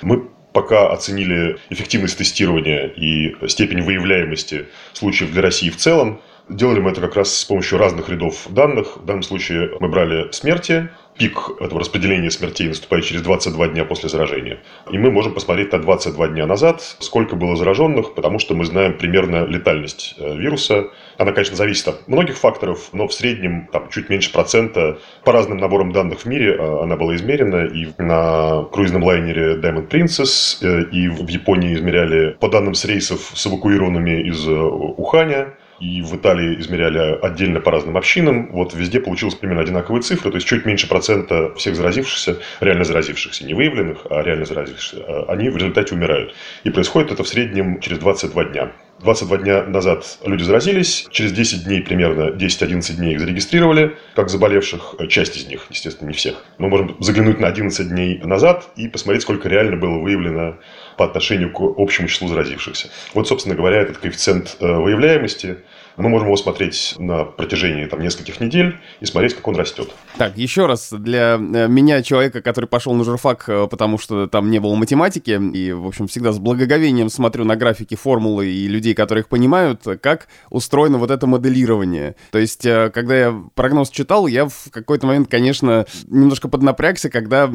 Мы 0.02 0.28
пока 0.54 0.90
оценили 0.92 1.58
эффективность 1.70 2.18
тестирования 2.18 2.88
и 2.88 3.36
степень 3.48 3.82
выявляемости 3.82 4.66
случаев 4.94 5.32
для 5.32 5.42
России 5.42 5.70
в 5.70 5.78
целом. 5.78 6.22
Делали 6.50 6.80
мы 6.80 6.92
это 6.92 7.02
как 7.02 7.16
раз 7.16 7.36
с 7.36 7.46
помощью 7.46 7.78
разных 7.78 8.10
рядов 8.10 8.48
данных. 8.50 8.98
В 8.98 9.06
данном 9.06 9.24
случае 9.24 9.72
мы 9.80 9.88
брали 9.88 10.32
смерти, 10.32 10.90
пик 11.18 11.52
этого 11.60 11.80
распределения 11.80 12.32
смертей 12.32 12.68
наступает 12.68 13.06
через 13.06 13.22
22 13.22 13.70
дня 13.70 13.86
после 13.86 14.10
заражения. 14.10 14.60
И 14.90 14.98
мы 14.98 15.12
можем 15.12 15.34
посмотреть 15.34 15.72
на 15.72 15.80
22 15.80 16.30
дня 16.30 16.46
назад, 16.46 16.82
сколько 17.00 17.36
было 17.36 17.56
зараженных, 17.56 18.16
потому 18.16 18.40
что 18.40 18.56
мы 18.56 18.66
знаем 18.66 18.98
примерно 18.98 19.46
летальность 19.46 20.16
э, 20.18 20.38
вируса. 20.38 20.88
Она, 21.18 21.32
конечно, 21.32 21.56
зависит 21.56 21.88
от 21.88 22.08
многих 22.08 22.38
факторов, 22.38 22.90
но 22.94 23.08
в 23.08 23.14
среднем 23.14 23.68
там, 23.72 23.90
чуть 23.90 24.10
меньше 24.10 24.32
процента 24.32 25.00
по 25.24 25.32
разным 25.32 25.58
наборам 25.58 25.92
данных 25.92 26.22
в 26.22 26.26
мире 26.26 26.56
э, 26.56 26.84
она 26.84 26.96
была 26.96 27.16
измерена. 27.16 27.66
И 27.66 27.90
на 27.98 28.64
круизном 28.72 29.04
лайнере 29.04 29.58
Diamond 29.58 29.90
Princess, 29.90 30.58
э, 30.62 30.90
и 30.92 31.08
в 31.08 31.28
Японии 31.28 31.76
измеряли 31.76 32.36
по 32.40 32.50
данным 32.50 32.74
с 32.74 32.84
рейсов 32.86 33.32
с 33.36 33.46
эвакуированными 33.46 34.28
из 34.28 34.48
Уханя 34.48 35.54
и 35.82 36.02
в 36.02 36.16
Италии 36.16 36.60
измеряли 36.60 37.18
отдельно 37.22 37.60
по 37.60 37.72
разным 37.72 37.98
общинам. 37.98 38.52
Вот 38.52 38.74
везде 38.74 39.00
получилось 39.00 39.36
примерно 39.36 39.64
одинаковые 39.64 40.04
цифры, 40.04 40.30
то 40.30 40.38
есть 40.38 40.48
чуть 40.48 40.66
меньше 40.66 40.88
процента 40.88 41.54
всех 41.56 41.76
заразившихся, 41.76 42.38
реально 42.60 42.84
заразившихся, 42.84 43.46
не 43.46 43.54
выявленных, 43.54 44.06
а 44.10 44.22
реально 44.22 44.46
заразившихся, 44.46 45.04
а 45.08 45.26
они 45.32 45.50
в 45.50 45.58
результате 45.58 45.96
умирают. 45.96 46.36
И 46.64 46.70
происходит 46.70 47.12
это 47.12 47.24
в 47.24 47.28
среднем 47.28 47.80
через 47.80 47.98
22 47.98 48.44
дня. 48.46 48.72
22 49.02 49.38
дня 49.38 49.64
назад 49.64 50.20
люди 50.24 50.44
заразились, 50.44 51.08
через 51.12 51.32
10 51.32 51.66
дней 51.66 51.82
примерно, 51.82 52.30
10-11 52.36 52.96
дней 52.96 53.14
их 53.14 53.20
зарегистрировали 53.20 53.98
как 54.16 54.30
заболевших, 54.30 54.96
часть 55.10 55.38
из 55.38 55.48
них, 55.48 55.66
естественно, 55.70 56.10
не 56.10 56.14
всех. 56.14 56.44
Мы 56.58 56.70
можем 56.70 56.96
заглянуть 57.00 57.40
на 57.40 57.48
11 57.48 57.90
дней 57.90 58.20
назад 58.24 58.70
и 58.76 58.88
посмотреть, 58.88 59.24
сколько 59.24 59.50
реально 59.50 59.78
было 59.78 59.98
выявлено 60.00 60.58
по 60.98 61.06
отношению 61.06 61.52
к 61.52 61.60
общему 61.60 62.08
числу 62.08 62.28
заразившихся. 62.28 62.90
Вот, 63.14 63.28
собственно 63.28 63.56
говоря, 63.56 63.82
этот 63.82 63.98
коэффициент 63.98 64.58
э, 64.60 64.66
выявляемости– 64.68 65.58
мы 65.98 66.10
можем 66.10 66.28
его 66.28 66.38
смотреть 66.38 66.96
на 66.98 67.26
протяжении 67.26 67.86
там, 67.86 68.02
нескольких 68.02 68.40
недель 68.40 68.78
и 69.00 69.06
смотреть, 69.06 69.36
как 69.36 69.48
он 69.48 69.56
растет. 69.56 69.92
Так, 70.18 70.38
еще 70.38 70.66
раз, 70.66 70.92
для 70.92 71.36
э, 71.36 71.68
меня, 71.68 72.02
человека, 72.02 72.42
который 72.42 72.66
пошел 72.66 72.94
на 72.94 73.04
журфак, 73.04 73.46
э, 73.48 73.68
потому 73.70 73.98
что 73.98 74.28
там 74.28 74.50
не 74.50 74.60
было 74.60 74.76
математики, 74.76 75.40
и, 75.54 75.72
в 75.72 75.88
общем, 75.88 76.08
всегда 76.08 76.32
с 76.32 76.40
благоговением 76.40 77.10
смотрю 77.10 77.46
на 77.46 77.56
графики, 77.56 77.96
формулы 77.96 78.48
и 78.48 78.68
людей, 78.68 78.94
которые 78.94 79.22
их 79.22 79.30
понимают, 79.30 79.86
как 80.02 80.28
устроено 80.50 80.98
вот 80.98 81.12
это 81.12 81.28
моделирование. 81.28 82.16
То 82.32 82.40
есть, 82.40 82.66
э, 82.66 82.90
когда 82.94 83.18
я 83.18 83.44
прогноз 83.56 83.90
читал, 83.90 84.28
я 84.28 84.48
в 84.48 84.70
какой-то 84.72 85.08
момент, 85.08 85.30
конечно, 85.30 85.86
немножко 86.08 86.48
поднапрягся, 86.48 87.10
когда 87.10 87.50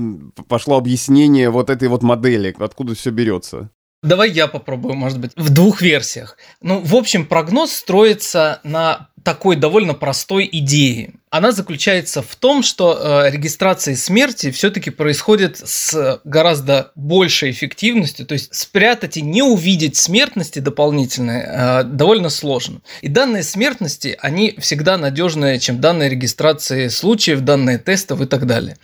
пошло 0.49 0.77
объяснение 0.77 1.51
вот 1.51 1.71
этой 1.71 1.89
вот 1.89 2.03
модели, 2.03 2.55
откуда 2.59 2.95
все 2.95 3.11
берется. 3.11 3.71
Давай 4.07 4.31
я 4.31 4.47
попробую, 4.47 4.95
может 4.95 5.19
быть, 5.19 5.33
в 5.37 5.51
двух 5.51 5.83
версиях. 5.83 6.37
Ну, 6.63 6.81
в 6.81 6.95
общем, 6.95 7.27
прогноз 7.27 7.73
строится 7.73 8.61
на 8.63 9.09
такой 9.25 9.57
довольно 9.57 9.93
простой 9.93 10.49
идее. 10.53 11.15
Она 11.31 11.51
заключается 11.51 12.23
в 12.23 12.37
том, 12.37 12.63
что 12.63 12.97
э, 12.97 13.31
регистрация 13.33 13.97
смерти 13.97 14.53
все-таки 14.53 14.91
происходит 14.91 15.59
с 15.59 16.21
гораздо 16.23 16.93
большей 16.95 17.51
эффективностью, 17.51 18.25
то 18.25 18.35
есть 18.35 18.55
спрятать 18.55 19.17
и 19.17 19.23
не 19.23 19.43
увидеть 19.43 19.97
смертности 19.97 20.61
дополнительные 20.61 21.43
э, 21.45 21.83
довольно 21.83 22.29
сложно. 22.29 22.83
И 23.03 23.09
данные 23.09 23.43
смертности, 23.43 24.17
они 24.21 24.55
всегда 24.61 24.97
надежнее, 24.97 25.59
чем 25.59 25.81
данные 25.81 26.09
регистрации 26.09 26.87
случаев, 26.87 27.41
данные 27.41 27.79
тестов 27.79 28.21
и 28.21 28.27
так 28.27 28.47
далее. 28.47 28.77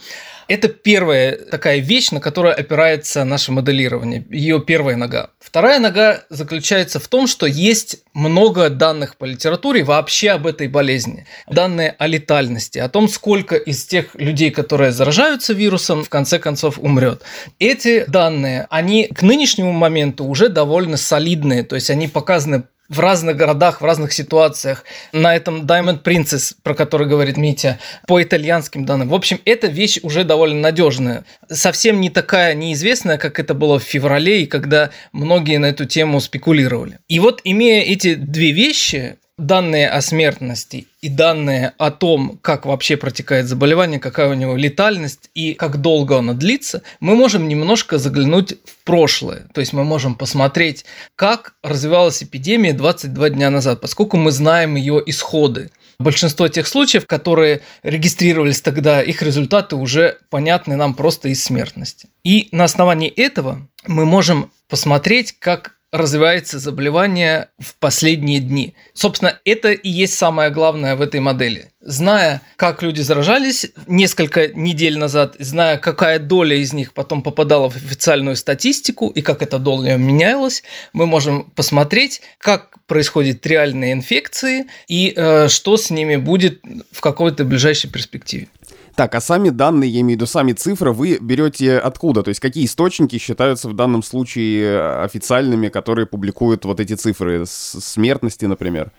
Это 0.49 0.69
первая 0.69 1.37
такая 1.37 1.79
вещь, 1.79 2.11
на 2.11 2.21
которую 2.21 2.59
опирается 2.59 3.25
наше 3.25 3.53
моделирование, 3.53 4.25
ее 4.31 4.61
первая 4.61 4.97
нога. 4.97 5.31
Вторая 5.41 5.79
нога 5.79 6.25
заключается 6.31 6.99
в 7.01 7.09
том, 7.09 7.27
что 7.27 7.47
есть 7.47 7.99
много 8.15 8.69
данных 8.71 9.17
по 9.17 9.25
литературе 9.25 9.85
вообще 9.85 10.31
об 10.31 10.47
этой 10.47 10.69
болезни. 10.69 11.27
Данные 11.49 11.95
о 11.99 12.07
летальности, 12.07 12.79
о 12.79 12.89
том, 12.89 13.09
сколько 13.09 13.57
из 13.57 13.85
тех 13.85 14.15
людей, 14.15 14.51
которые 14.51 14.93
заражаются 14.93 15.53
вирусом, 15.53 16.05
в 16.05 16.09
конце 16.09 16.39
концов 16.39 16.79
умрет. 16.79 17.23
Эти 17.59 18.05
данные, 18.07 18.67
они 18.71 19.07
к 19.07 19.23
нынешнему 19.23 19.73
моменту 19.73 20.25
уже 20.25 20.49
довольно 20.49 20.97
солидные, 20.97 21.63
то 21.63 21.75
есть 21.75 21.91
они 21.91 22.09
показаны 22.09 22.65
в 22.89 23.01
разных 23.01 23.37
городах, 23.37 23.81
в 23.81 23.85
разных 23.85 24.13
ситуациях. 24.13 24.85
На 25.13 25.35
этом 25.35 25.63
Diamond 25.63 26.03
Princess, 26.03 26.55
про 26.63 26.75
который 26.75 27.07
говорит 27.07 27.37
Митя, 27.37 27.79
по 28.07 28.23
итальянским 28.23 28.85
данным. 28.85 29.09
В 29.09 29.15
общем, 29.15 29.41
эта 29.45 29.67
вещь 29.67 29.99
уже 30.03 30.25
довольно 30.25 30.61
надежная. 30.61 31.25
Совсем 31.49 32.01
не 32.01 32.11
такая 32.11 32.55
неизвестная, 32.55 33.19
как 33.19 33.39
это 33.39 33.55
было 33.55 33.79
в 33.79 33.83
феврале, 33.83 34.43
и 34.43 34.47
когда 34.47 34.91
многие 35.13 35.59
на 35.59 35.67
эту 35.67 35.85
тему 35.85 36.21
спекулировали. 36.21 36.99
И 37.09 37.19
вот, 37.19 37.41
имея 37.45 37.83
эти 37.83 38.15
две 38.15 38.53
вещи, 38.53 39.17
данные 39.47 39.89
о 39.89 40.01
смертности 40.01 40.87
и 41.01 41.09
данные 41.09 41.73
о 41.79 41.91
том, 41.91 42.39
как 42.43 42.65
вообще 42.65 42.97
протекает 42.97 43.47
заболевание, 43.47 43.99
какая 43.99 44.29
у 44.29 44.35
него 44.35 44.57
летальность 44.57 45.31
и 45.35 45.55
как 45.55 45.81
долго 45.81 46.19
оно 46.19 46.35
длится, 46.35 46.83
мы 47.01 47.17
можем 47.17 47.49
немножко 47.49 47.99
заглянуть 47.99 48.55
в 48.65 48.85
прошлое. 48.85 49.49
То 49.53 49.61
есть 49.61 49.73
мы 49.73 49.85
можем 49.85 50.15
посмотреть, 50.15 50.85
как 51.17 51.55
развивалась 51.63 52.23
эпидемия 52.23 52.73
22 52.73 53.31
дня 53.31 53.51
назад, 53.51 53.81
поскольку 53.81 54.17
мы 54.17 54.31
знаем 54.31 54.77
ее 54.77 55.03
исходы. 55.05 55.71
Большинство 55.99 56.49
тех 56.49 56.67
случаев, 56.67 57.07
которые 57.07 57.61
регистрировались 57.83 58.61
тогда, 58.61 59.03
их 59.03 59.23
результаты 59.23 59.77
уже 59.77 60.19
понятны 60.31 60.77
нам 60.77 60.95
просто 60.95 61.29
из 61.29 61.45
смертности. 61.45 62.09
И 62.25 62.49
на 62.53 62.65
основании 62.65 63.09
этого 63.09 63.69
мы 63.87 64.05
можем 64.05 64.51
посмотреть, 64.69 65.37
как 65.39 65.77
развивается 65.93 66.59
заболевание 66.59 67.49
в 67.59 67.75
последние 67.77 68.41
дни. 68.41 68.75
Собственно, 68.95 69.39
это 69.45 69.73
и 69.73 69.91
есть 69.91 70.15
самое 70.15 70.51
главное 70.51 70.97
в 70.97 71.03
этой 71.03 71.21
модели. 71.21 71.71
Зная, 71.81 72.41
как 72.57 72.83
люди 72.83 73.03
заражались 73.03 73.67
несколько 73.87 74.49
недель 74.49 74.99
назад, 74.99 75.37
зная, 75.39 75.77
какая 75.77 76.19
доля 76.19 76.57
из 76.57 76.73
них 76.73 76.95
потом 76.95 77.23
попадала 77.23 77.69
в 77.69 77.77
официальную 77.77 78.37
статистику 78.37 79.09
и 79.09 79.21
как 79.21 79.43
эта 79.43 79.59
доля 79.59 79.97
менялась, 79.97 80.63
мы 80.95 81.07
можем 81.07 81.51
посмотреть, 81.55 82.23
как 82.39 82.79
происходят 82.87 83.47
реальные 83.47 83.93
инфекции 83.93 84.67
и 84.89 85.13
э, 85.15 85.49
что 85.49 85.77
с 85.77 85.91
ними 85.91 86.17
будет 86.17 86.63
в 86.91 87.01
какой-то 87.01 87.45
ближайшей 87.45 87.91
перспективе. 87.91 88.49
Так, 88.95 89.15
а 89.15 89.21
сами 89.21 89.49
данные, 89.49 89.91
я 89.91 90.01
имею 90.01 90.19
в 90.19 90.21
виду 90.21 90.27
сами 90.27 90.53
цифры, 90.53 90.93
вы 90.93 91.19
берете 91.19 91.79
откуда? 91.79 92.23
То 92.23 92.29
есть 92.29 92.41
какие 92.41 92.67
источники 92.67 93.17
считаются 93.17 93.69
в 93.69 93.75
данном 93.75 94.03
случае 94.03 94.65
э, 94.65 95.05
официальными, 95.05 95.69
которые 95.69 96.07
публикуют 96.07 96.67
вот 96.67 96.79
эти 96.79 96.95
цифры 96.95 97.45
смертности, 97.47 98.45
например? 98.45 98.93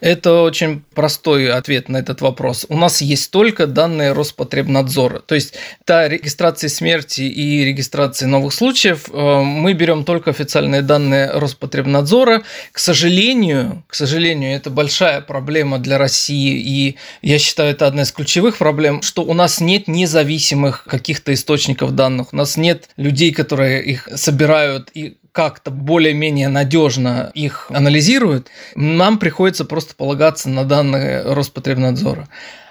Это 0.00 0.42
очень 0.42 0.82
простой 0.94 1.50
ответ 1.50 1.88
на 1.88 1.98
этот 1.98 2.20
вопрос. 2.20 2.66
У 2.68 2.76
нас 2.76 3.00
есть 3.00 3.30
только 3.30 3.66
данные 3.66 4.12
Роспотребнадзора. 4.12 5.20
То 5.20 5.34
есть 5.34 5.54
та 5.84 6.08
регистрации 6.08 6.68
смерти 6.68 7.22
и 7.22 7.64
регистрации 7.64 8.26
новых 8.26 8.54
случаев 8.54 9.08
э, 9.12 9.40
мы 9.42 9.72
берем 9.72 10.04
только 10.04 10.30
официальные 10.30 10.82
данные 10.82 11.30
Роспотребнадзора. 11.32 12.42
К 12.72 12.78
сожалению, 12.78 13.84
к 13.88 13.94
сожалению, 13.94 14.54
это 14.56 14.70
большая 14.70 15.20
проблема 15.20 15.78
для 15.78 15.98
России, 15.98 16.58
и 16.58 16.96
я 17.22 17.38
считаю, 17.38 17.70
это 17.70 17.86
одна 17.86 18.02
из 18.02 18.12
ключевых 18.12 18.58
проблем, 18.58 19.02
что 19.02 19.22
у 19.22 19.34
нас 19.34 19.60
нет 19.60 19.88
независимых 19.88 20.84
каких-то 20.84 21.32
источников 21.34 21.94
данных, 21.94 22.32
у 22.32 22.36
нас 22.36 22.56
нет 22.56 22.88
людей, 22.96 23.32
которые 23.32 23.84
их 23.84 24.08
собирают 24.14 24.90
и 24.94 25.16
как-то 25.34 25.72
более-менее 25.72 26.46
надежно 26.46 27.32
их 27.34 27.66
анализируют, 27.70 28.46
нам 28.76 29.18
приходится 29.18 29.64
просто 29.64 29.96
полагаться 29.96 30.48
на 30.48 30.64
данные 30.64 31.22
Роспотребнадзора. 31.22 32.28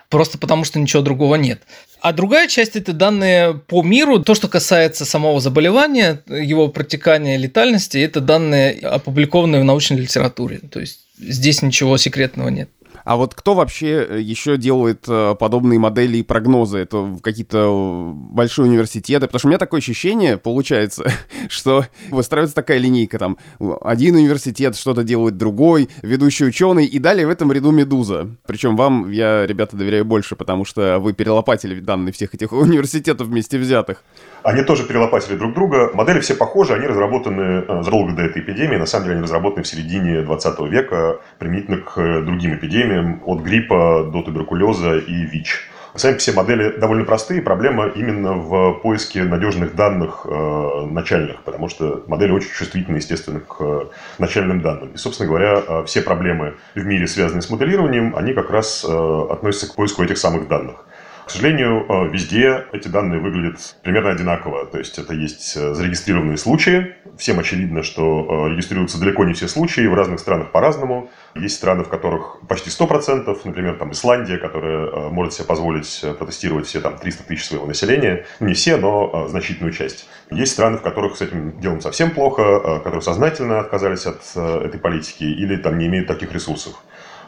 Просто 0.08 0.38
потому, 0.38 0.64
что 0.64 0.80
ничего 0.80 1.02
другого 1.02 1.36
нет. 1.36 1.62
А 2.00 2.14
другая 2.14 2.48
часть– 2.48 2.76
это 2.78 2.94
данные 2.94 3.54
по 3.54 3.84
миру. 3.84 4.20
То, 4.24 4.34
что 4.34 4.48
касается 4.48 5.04
самого 5.04 5.42
заболевания, 5.42 6.22
его 6.28 6.70
протекания, 6.70 7.36
летальности, 7.36 7.98
это 7.98 8.22
данные, 8.22 8.80
опубликованные 8.80 9.62
в 9.62 9.66
научной 9.66 9.98
литературе. 9.98 10.60
То 10.72 10.80
есть 10.80 11.00
здесь 11.20 11.64
ничего 11.64 11.98
секретного 11.98 12.48
нет. 12.48 12.70
А 13.04 13.18
вот 13.18 13.36
кто 13.36 13.54
вообще 13.54 14.06
э, 14.10 14.20
еще 14.22 14.58
делает 14.58 15.06
э, 15.08 15.36
подобные 15.40 15.80
модели 15.80 16.18
и 16.18 16.24
прогнозы? 16.24 16.80
Это 16.80 17.18
какие-то 17.22 18.14
большие 18.16 18.66
университеты? 18.66 19.28
Потому 19.28 19.40
что 19.40 19.48
у 19.48 19.50
меня 19.50 19.58
такое 19.58 19.80
ощущение, 19.80 20.38
получается, 20.38 21.06
что 21.50 21.86
выстраивается 22.10 22.56
такая 22.56 22.78
линейка, 22.78 23.20
там, 23.20 23.38
один 23.82 24.16
университет 24.16 24.76
что-то 24.76 25.04
делает 25.04 25.38
другой, 25.38 25.90
ведущий 26.02 26.46
ученый, 26.46 26.86
и 26.86 27.00
далее 27.00 27.28
в 27.28 27.30
этом 27.30 27.52
ряду 27.52 27.72
«Медуза». 27.72 28.30
Причем 28.46 28.76
вам 28.76 29.12
я, 29.12 29.46
ребята, 29.46 29.76
доверяю 29.76 30.06
больше, 30.06 30.36
потому 30.36 30.66
что 30.66 31.00
вы 31.00 31.14
перелопатили 31.14 31.80
данные 31.80 32.14
всех 32.14 32.34
этих 32.34 32.52
университетов 32.54 33.28
вместе 33.28 33.58
взятых. 33.58 34.04
Они 34.44 34.62
тоже 34.64 34.84
перелопатили 34.84 35.38
друг 35.38 35.54
друга. 35.54 35.92
Модели 35.94 36.20
все 36.20 36.36
похожи, 36.36 36.74
они 36.74 36.86
разработаны 36.86 37.64
э, 37.66 37.84
задолго 37.84 38.14
до 38.14 38.24
этой 38.24 38.42
эпидемии. 38.42 38.76
На 38.76 38.86
самом 38.86 39.06
деле 39.06 39.16
они 39.16 39.24
разработаны 39.24 39.64
в 39.64 39.68
середине 39.68 40.22
20 40.22 40.60
века, 40.70 41.20
применительно 41.40 41.78
к 41.78 41.98
э, 41.98 42.22
другим 42.22 42.56
эпидемиям, 42.56 42.93
от 43.26 43.42
гриппа 43.42 44.10
до 44.12 44.22
туберкулеза 44.22 44.98
и 44.98 45.26
ВИЧ. 45.26 45.70
Сами 45.96 46.18
все 46.18 46.32
модели 46.32 46.76
довольно 46.80 47.06
простые, 47.06 47.42
проблема 47.44 47.88
именно 47.88 48.34
в 48.34 48.80
поиске 48.82 49.24
надежных 49.24 49.76
данных 49.76 50.26
э, 50.26 50.86
начальных, 50.90 51.44
потому 51.44 51.70
что 51.70 52.04
модели 52.08 52.32
очень 52.32 52.50
чувствительны, 52.50 52.98
естественно, 52.98 53.40
к 53.40 53.58
э, 53.60 53.86
начальным 54.18 54.62
данным. 54.62 54.90
И, 54.94 54.98
собственно 54.98 55.30
говоря, 55.30 55.62
э, 55.66 55.84
все 55.86 56.02
проблемы 56.02 56.56
в 56.74 56.84
мире, 56.84 57.06
связанные 57.06 57.44
с 57.44 57.50
моделированием, 57.52 58.16
они 58.16 58.34
как 58.34 58.50
раз 58.50 58.84
э, 58.84 59.28
относятся 59.30 59.72
к 59.72 59.76
поиску 59.76 60.04
этих 60.04 60.18
самых 60.18 60.48
данных. 60.48 60.84
К 61.26 61.30
сожалению, 61.30 61.86
э, 61.88 62.10
везде 62.10 62.66
эти 62.74 62.88
данные 62.88 63.20
выглядят 63.20 63.76
примерно 63.82 64.12
одинаково. 64.12 64.66
То 64.66 64.78
есть 64.78 64.98
это 64.98 65.14
есть 65.14 65.56
э, 65.56 65.74
зарегистрированные 65.74 66.38
случаи. 66.38 66.96
Всем 67.18 67.40
очевидно, 67.40 67.82
что 67.84 68.48
э, 68.48 68.52
регистрируются 68.52 69.00
далеко 69.00 69.24
не 69.24 69.34
все 69.34 69.48
случаи, 69.48 69.88
в 69.88 69.94
разных 69.94 70.20
странах 70.20 70.52
по-разному. 70.52 71.10
Есть 71.36 71.56
страны, 71.56 71.84
в 71.84 71.90
которых 71.90 72.40
почти 72.48 72.70
100%, 72.70 73.40
например, 73.46 73.78
там 73.78 73.92
Исландия, 73.92 74.38
которая 74.38 75.10
может 75.10 75.34
себе 75.34 75.46
позволить 75.46 76.06
протестировать 76.20 76.68
все 76.68 76.82
там 76.82 76.98
300 76.98 77.24
тысяч 77.24 77.46
своего 77.46 77.66
населения. 77.66 78.26
Не 78.40 78.54
все, 78.54 78.78
но 78.78 79.28
значительную 79.30 79.74
часть. 79.74 80.08
Есть 80.30 80.54
страны, 80.54 80.78
в 80.78 80.82
которых 80.82 81.16
с 81.16 81.22
этим 81.22 81.60
делом 81.60 81.82
совсем 81.82 82.12
плохо, 82.12 82.80
которые 82.84 83.02
сознательно 83.02 83.60
отказались 83.60 84.06
от 84.06 84.22
этой 84.36 84.80
политики 84.80 85.24
или 85.24 85.56
там 85.56 85.78
не 85.78 85.88
имеют 85.88 86.08
таких 86.08 86.34
ресурсов. 86.34 86.84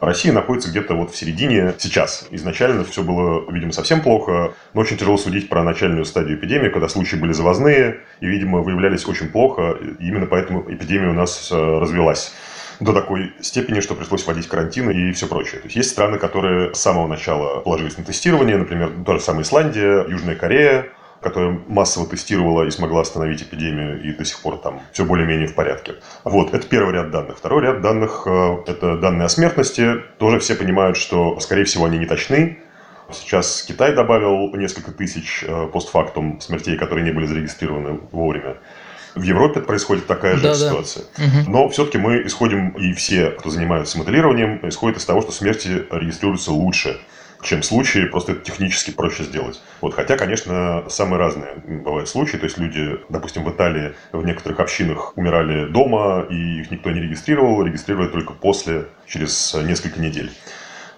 Россия 0.05 0.31
находится 0.31 0.69
где-то 0.69 0.93
вот 0.93 1.11
в 1.11 1.17
середине 1.17 1.73
сейчас. 1.79 2.27
Изначально 2.29 2.83
все 2.83 3.01
было, 3.03 3.49
видимо, 3.51 3.73
совсем 3.73 4.01
плохо, 4.01 4.53
но 4.73 4.81
очень 4.81 4.97
тяжело 4.97 5.17
судить 5.17 5.49
про 5.49 5.63
начальную 5.63 6.05
стадию 6.05 6.37
эпидемии, 6.37 6.69
когда 6.69 6.87
случаи 6.87 7.15
были 7.15 7.33
завозные 7.33 8.01
и, 8.19 8.27
видимо, 8.27 8.59
выявлялись 8.59 9.07
очень 9.07 9.29
плохо. 9.29 9.77
И 9.99 10.07
именно 10.07 10.27
поэтому 10.27 10.63
эпидемия 10.71 11.09
у 11.09 11.13
нас 11.13 11.49
э, 11.51 11.55
развелась 11.55 12.33
до 12.79 12.93
такой 12.93 13.33
степени, 13.41 13.79
что 13.79 13.95
пришлось 13.95 14.25
вводить 14.27 14.47
карантины 14.47 14.91
и 14.91 15.11
все 15.13 15.27
прочее. 15.27 15.61
То 15.61 15.65
есть 15.65 15.75
есть 15.75 15.89
страны, 15.89 16.19
которые 16.19 16.75
с 16.75 16.79
самого 16.79 17.07
начала 17.07 17.61
положились 17.61 17.97
на 17.97 18.03
тестирование, 18.03 18.57
например, 18.57 18.91
та 19.05 19.13
же 19.13 19.19
самая 19.21 19.43
Исландия, 19.43 20.05
Южная 20.07 20.35
Корея, 20.35 20.87
которая 21.25 21.59
массово 21.67 22.05
тестировала 22.05 22.67
и 22.67 22.69
смогла 22.69 23.01
остановить 23.01 23.41
эпидемию, 23.41 23.99
и 23.99 24.13
до 24.13 24.23
сих 24.23 24.39
пор 24.41 24.59
там 24.59 24.79
все 24.91 25.05
более-менее 25.05 25.47
в 25.47 25.55
порядке. 25.55 25.95
Вот, 26.23 26.53
это 26.53 26.67
первый 26.67 26.93
ряд 26.93 27.09
данных. 27.09 27.39
Второй 27.39 27.63
ряд 27.63 27.81
данных 27.81 28.27
э,– 28.27 28.57
это 28.67 28.95
данные 28.97 29.25
о 29.25 29.29
смертности. 29.29 29.95
Тоже 30.19 30.37
все 30.37 30.53
понимают, 30.53 30.97
что, 30.97 31.39
скорее 31.39 31.63
всего, 31.63 31.85
они 31.85 31.97
не 31.97 32.05
точны. 32.05 32.59
Сейчас 33.11 33.63
Китай 33.63 33.95
добавил 33.95 34.55
несколько 34.55 34.91
тысяч 34.91 35.43
э, 35.47 35.67
постфактум 35.73 36.39
смертей, 36.41 36.77
которые 36.77 37.03
не 37.03 37.11
были 37.11 37.25
зарегистрированы 37.25 38.01
вовремя. 38.11 38.57
В 39.15 39.23
Европе 39.23 39.61
происходит 39.61 40.05
такая 40.05 40.35
же 40.35 40.43
да, 40.43 40.53
ситуация. 40.53 41.05
Да. 41.17 41.23
Но 41.47 41.69
все-таки 41.69 41.97
мы 41.97 42.21
исходим, 42.27 42.69
и 42.69 42.93
все, 42.93 43.31
кто 43.31 43.49
занимается 43.49 43.97
моделированием, 43.97 44.59
исходят 44.69 44.99
из 44.99 45.05
того, 45.05 45.21
что 45.21 45.31
смерти 45.31 45.87
регистрируются 45.89 46.51
лучше 46.51 46.99
чем 47.41 47.63
случаи, 47.63 48.05
просто 48.05 48.33
это 48.33 48.41
технически 48.41 48.91
проще 48.91 49.23
сделать. 49.23 49.61
Вот, 49.81 49.93
хотя, 49.93 50.17
конечно, 50.17 50.85
самые 50.89 51.19
разные 51.19 51.55
бывают 51.65 52.09
случаи, 52.09 52.37
то 52.37 52.45
есть 52.45 52.57
люди, 52.57 52.97
допустим, 53.09 53.43
в 53.43 53.51
Италии 53.51 53.93
в 54.11 54.25
некоторых 54.25 54.59
общинах 54.59 55.17
умирали 55.17 55.67
дома, 55.67 56.25
и 56.29 56.61
их 56.61 56.71
никто 56.71 56.91
не 56.91 57.01
регистрировал, 57.01 57.63
регистрировали 57.63 58.09
только 58.09 58.33
после, 58.33 58.85
через 59.07 59.53
несколько 59.53 59.99
недель. 59.99 60.31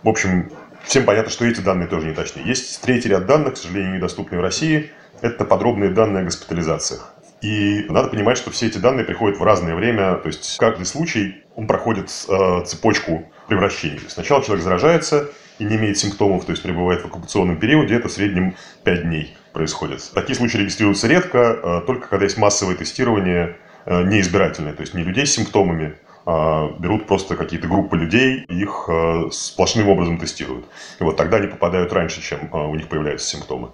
В 0.04 0.10
общем, 0.10 0.52
всем 0.84 1.06
понятно, 1.06 1.32
что 1.32 1.46
эти 1.46 1.60
данные 1.60 1.88
тоже 1.88 2.08
не 2.08 2.14
точны. 2.14 2.42
Есть 2.46 2.82
третий 2.82 3.10
ряд 3.10 3.26
данных, 3.26 3.56
к 3.56 3.58
сожалению, 3.58 3.96
недоступный 3.96 4.38
в 4.38 4.42
России, 4.42 4.92
это 5.22 5.46
подробные 5.46 5.90
данные 5.90 6.22
о 6.22 6.26
госпитализациях. 6.26 7.14
И 7.42 7.86
надо 7.90 8.10
понимать, 8.10 8.38
что 8.38 8.50
все 8.50 8.68
эти 8.68 8.78
данные 8.80 9.06
приходят 9.06 9.38
в 9.38 9.44
разное 9.44 9.76
время, 9.76 10.16
то 10.16 10.28
есть 10.28 10.58
каждый 10.58 10.86
случай, 10.86 11.44
он 11.56 11.68
проходит 11.68 12.10
э, 12.28 12.64
цепочку 12.66 13.32
превращений. 13.48 14.02
Сначала 14.08 14.44
человек 14.44 14.64
заражается 14.64 15.30
и 15.60 15.66
не 15.66 15.76
имеет 15.76 15.98
симптомов, 15.98 16.46
то 16.46 16.52
есть 16.52 16.64
пребывает 16.64 17.02
в 17.02 17.06
оккупационном 17.06 17.58
периоде, 17.58 17.96
это 17.96 18.08
в 18.08 18.12
среднем 18.12 18.56
5 18.84 19.04
дней 19.04 19.36
происходит. 19.54 20.10
Такие 20.14 20.36
случаи 20.36 20.58
регистрируются 20.58 21.08
редко, 21.08 21.38
э, 21.38 21.82
только 21.86 22.08
когда 22.08 22.26
есть 22.26 22.38
массовое 22.38 22.76
тестирование 22.76 23.58
э, 23.86 24.04
неизбирательное, 24.04 24.74
то 24.74 24.82
есть 24.82 24.94
не 24.94 25.04
людей 25.04 25.26
с 25.26 25.34
симптомами, 25.34 25.96
а 26.26 26.70
берут 26.80 27.08
просто 27.08 27.36
какие-то 27.36 27.68
группы 27.68 27.98
людей 27.98 28.44
их 28.50 28.86
э, 28.90 29.30
сплошным 29.32 29.88
образом 29.90 30.18
тестируют. 30.18 30.66
И 31.00 31.04
вот 31.04 31.16
тогда 31.16 31.38
они 31.38 31.48
попадают 31.48 31.94
раньше, 31.94 32.22
чем 32.22 32.50
у 32.52 32.76
них 32.76 32.90
появляются 32.90 33.28
симптомы. 33.28 33.70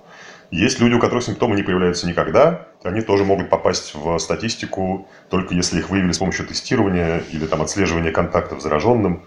Есть 0.54 0.80
люди, 0.80 0.94
у 0.94 1.00
которых 1.00 1.24
симптомы 1.24 1.56
не 1.56 1.64
появляются 1.64 2.08
никогда, 2.08 2.68
они 2.84 3.02
тоже 3.02 3.24
могут 3.26 3.50
попасть 3.50 3.96
в 3.96 4.20
статистику, 4.20 5.08
только 5.32 5.56
если 5.56 5.80
их 5.80 5.90
выявили 5.90 6.12
с 6.12 6.20
помощью 6.20 6.46
тестирования 6.46 7.24
или 7.32 7.48
там, 7.48 7.64
отслеживания 7.64 8.12
контактов 8.12 8.60
с 8.60 8.64
зараженным. 8.64 9.24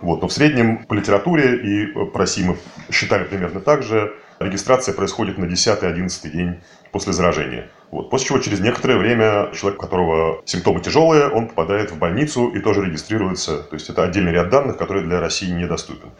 Вот. 0.00 0.22
Но 0.22 0.28
в 0.28 0.32
среднем 0.32 0.84
по 0.84 0.94
литературе 0.94 1.56
и 1.56 1.86
по 1.86 2.18
России 2.18 2.44
мы 2.44 2.56
считали 2.90 3.24
примерно 3.24 3.60
так 3.60 3.82
же, 3.82 4.14
регистрация 4.38 4.94
происходит 4.94 5.38
на 5.38 5.44
10-11 5.44 6.30
день 6.30 6.60
после 6.92 7.12
заражения. 7.12 7.70
Вот. 7.90 8.10
После 8.10 8.28
чего 8.28 8.38
через 8.38 8.60
некоторое 8.60 8.98
время 8.98 9.50
человек, 9.54 9.80
у 9.80 9.82
которого 9.82 10.42
симптомы 10.44 10.80
тяжелые, 10.80 11.28
он 11.28 11.48
попадает 11.48 11.90
в 11.90 11.98
больницу 11.98 12.48
и 12.48 12.60
тоже 12.60 12.84
регистрируется. 12.84 13.62
То 13.62 13.74
есть 13.74 13.88
это 13.88 14.04
отдельный 14.04 14.32
ряд 14.32 14.50
данных, 14.50 14.76
который 14.76 15.04
для 15.04 15.20
России 15.20 15.50
недоступен. 15.50 16.10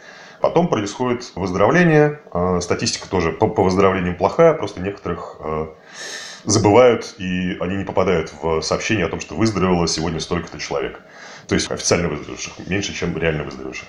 Потом 0.41 0.67
происходит 0.67 1.31
выздоровление. 1.35 2.21
А, 2.31 2.59
статистика 2.61 3.09
тоже 3.09 3.31
по, 3.31 3.47
выздоровлениям 3.47 4.15
плохая, 4.15 4.53
просто 4.53 4.81
некоторых 4.81 5.37
а, 5.39 5.73
забывают, 6.45 7.15
и 7.17 7.57
они 7.59 7.77
не 7.77 7.83
попадают 7.83 8.33
в 8.41 8.61
сообщение 8.61 9.05
о 9.05 9.09
том, 9.09 9.19
что 9.19 9.35
выздоровело 9.35 9.87
сегодня 9.87 10.19
столько-то 10.19 10.59
человек. 10.59 11.01
То 11.49 11.55
есть 11.55 11.71
официально 11.71 12.07
выздоровевших, 12.07 12.67
меньше, 12.67 12.93
чем 12.93 13.17
реально 13.17 13.43
выздоровевших. 13.43 13.87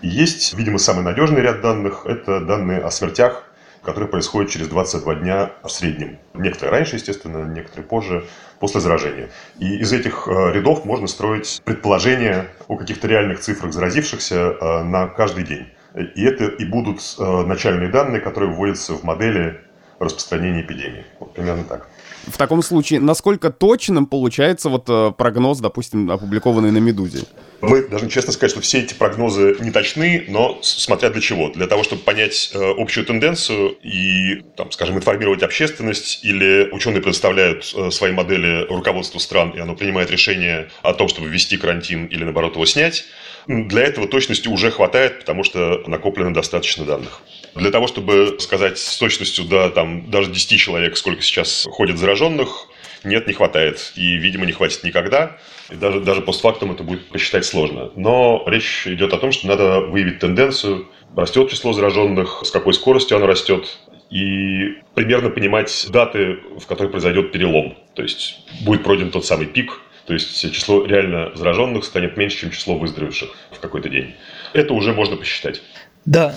И 0.00 0.08
есть, 0.08 0.54
видимо, 0.54 0.78
самый 0.78 1.02
надежный 1.02 1.42
ряд 1.42 1.60
данных– 1.60 2.02
это 2.06 2.40
данные 2.40 2.78
о 2.78 2.90
смертях, 2.92 3.44
которые 3.82 4.08
происходят 4.08 4.50
через 4.50 4.68
22 4.68 5.16
дня 5.16 5.50
в 5.64 5.68
среднем. 5.70 6.18
Некоторые 6.34 6.70
раньше, 6.70 6.96
естественно, 6.96 7.44
некоторые 7.52 7.84
позже, 7.84 8.26
после 8.60 8.80
заражения. 8.80 9.30
И 9.58 9.78
из 9.78 9.92
этих 9.92 10.28
а, 10.28 10.52
рядов 10.52 10.84
можно 10.84 11.08
строить 11.08 11.60
предположения 11.64 12.46
о 12.68 12.76
каких-то 12.76 13.08
реальных 13.08 13.40
цифрах 13.40 13.72
заразившихся 13.72 14.84
на 14.84 15.08
каждый 15.08 15.44
день. 15.44 15.66
И 16.14 16.24
это 16.24 16.44
и 16.44 16.64
будут 16.64 17.00
э, 17.18 17.22
начальные 17.46 17.88
данные, 17.88 18.20
которые 18.20 18.52
вводятся 18.52 18.94
в 18.94 19.02
модели 19.02 19.60
распространения 19.98 20.62
эпидемии. 20.62 21.04
Вот 21.18 21.34
примерно 21.34 21.64
так. 21.64 21.88
В 22.26 22.36
таком 22.36 22.62
случае, 22.62 23.00
насколько 23.00 23.50
точным 23.50 24.06
получается 24.06 24.68
вот 24.68 24.84
э, 24.88 25.12
прогноз, 25.16 25.58
допустим, 25.58 26.10
опубликованный 26.10 26.70
на 26.70 26.78
«Медузе»? 26.78 27.24
Мы 27.60 27.86
должны 27.88 28.08
честно 28.08 28.32
сказать, 28.32 28.52
что 28.52 28.60
все 28.60 28.80
эти 28.80 28.94
прогнозы 28.94 29.56
не 29.60 29.70
точны, 29.70 30.24
но 30.28 30.58
смотря 30.62 31.10
для 31.10 31.20
чего. 31.20 31.50
Для 31.50 31.66
того, 31.66 31.82
чтобы 31.82 32.02
понять 32.02 32.52
э, 32.54 32.72
общую 32.78 33.04
тенденцию 33.04 33.76
и, 33.82 34.42
там, 34.56 34.70
скажем, 34.72 34.96
информировать 34.96 35.42
общественность, 35.42 36.24
или 36.24 36.70
ученые 36.72 37.02
предоставляют 37.02 37.72
э, 37.74 37.90
свои 37.90 38.12
модели 38.12 38.66
руководству 38.68 39.18
стран, 39.18 39.50
и 39.50 39.58
оно 39.58 39.74
принимает 39.74 40.10
решение 40.10 40.70
о 40.82 40.94
том, 40.94 41.08
чтобы 41.08 41.28
ввести 41.28 41.56
карантин 41.56 42.06
или, 42.06 42.24
наоборот, 42.24 42.54
его 42.54 42.66
снять, 42.66 43.04
для 43.46 43.82
этого 43.82 44.06
точности 44.06 44.48
уже 44.48 44.70
хватает, 44.70 45.20
потому 45.20 45.44
что 45.44 45.82
накоплено 45.86 46.32
достаточно 46.32 46.84
данных. 46.84 47.22
Для 47.54 47.70
того, 47.70 47.86
чтобы 47.86 48.36
сказать 48.38 48.78
с 48.78 48.98
точностью 48.98 49.44
до 49.44 49.70
там, 49.70 50.10
даже 50.10 50.30
10 50.30 50.58
человек, 50.58 50.96
сколько 50.96 51.22
сейчас 51.22 51.66
ходит 51.70 51.98
зараженных, 51.98 52.68
нет, 53.04 53.26
не 53.26 53.32
хватает. 53.32 53.92
И, 53.96 54.16
видимо, 54.16 54.46
не 54.46 54.52
хватит 54.52 54.84
никогда. 54.84 55.38
И 55.70 55.74
даже, 55.74 56.00
даже 56.00 56.20
постфактум 56.20 56.72
это 56.72 56.82
будет 56.82 57.08
посчитать 57.08 57.44
сложно. 57.44 57.90
Но 57.96 58.44
речь 58.46 58.86
идет 58.86 59.12
о 59.12 59.18
том, 59.18 59.32
что 59.32 59.46
надо 59.46 59.80
выявить 59.80 60.18
тенденцию, 60.18 60.88
растет 61.16 61.50
число 61.50 61.72
зараженных, 61.72 62.42
с 62.44 62.50
какой 62.50 62.74
скоростью 62.74 63.16
оно 63.16 63.26
растет, 63.26 63.78
и 64.10 64.82
примерно 64.94 65.30
понимать 65.30 65.86
даты, 65.88 66.40
в 66.58 66.66
которых 66.66 66.92
произойдет 66.92 67.32
перелом. 67.32 67.76
То 67.94 68.02
есть 68.02 68.40
будет 68.62 68.82
пройден 68.82 69.10
тот 69.10 69.24
самый 69.24 69.46
пик, 69.46 69.80
то 70.06 70.12
есть 70.12 70.52
число 70.52 70.84
реально 70.84 71.30
зараженных 71.36 71.84
станет 71.84 72.16
меньше, 72.16 72.40
чем 72.40 72.50
число 72.50 72.76
выздоровевших 72.76 73.30
в 73.52 73.60
какой-то 73.60 73.88
день. 73.88 74.14
Это 74.52 74.74
уже 74.74 74.92
можно 74.92 75.16
посчитать. 75.16 75.62
Да, 76.04 76.34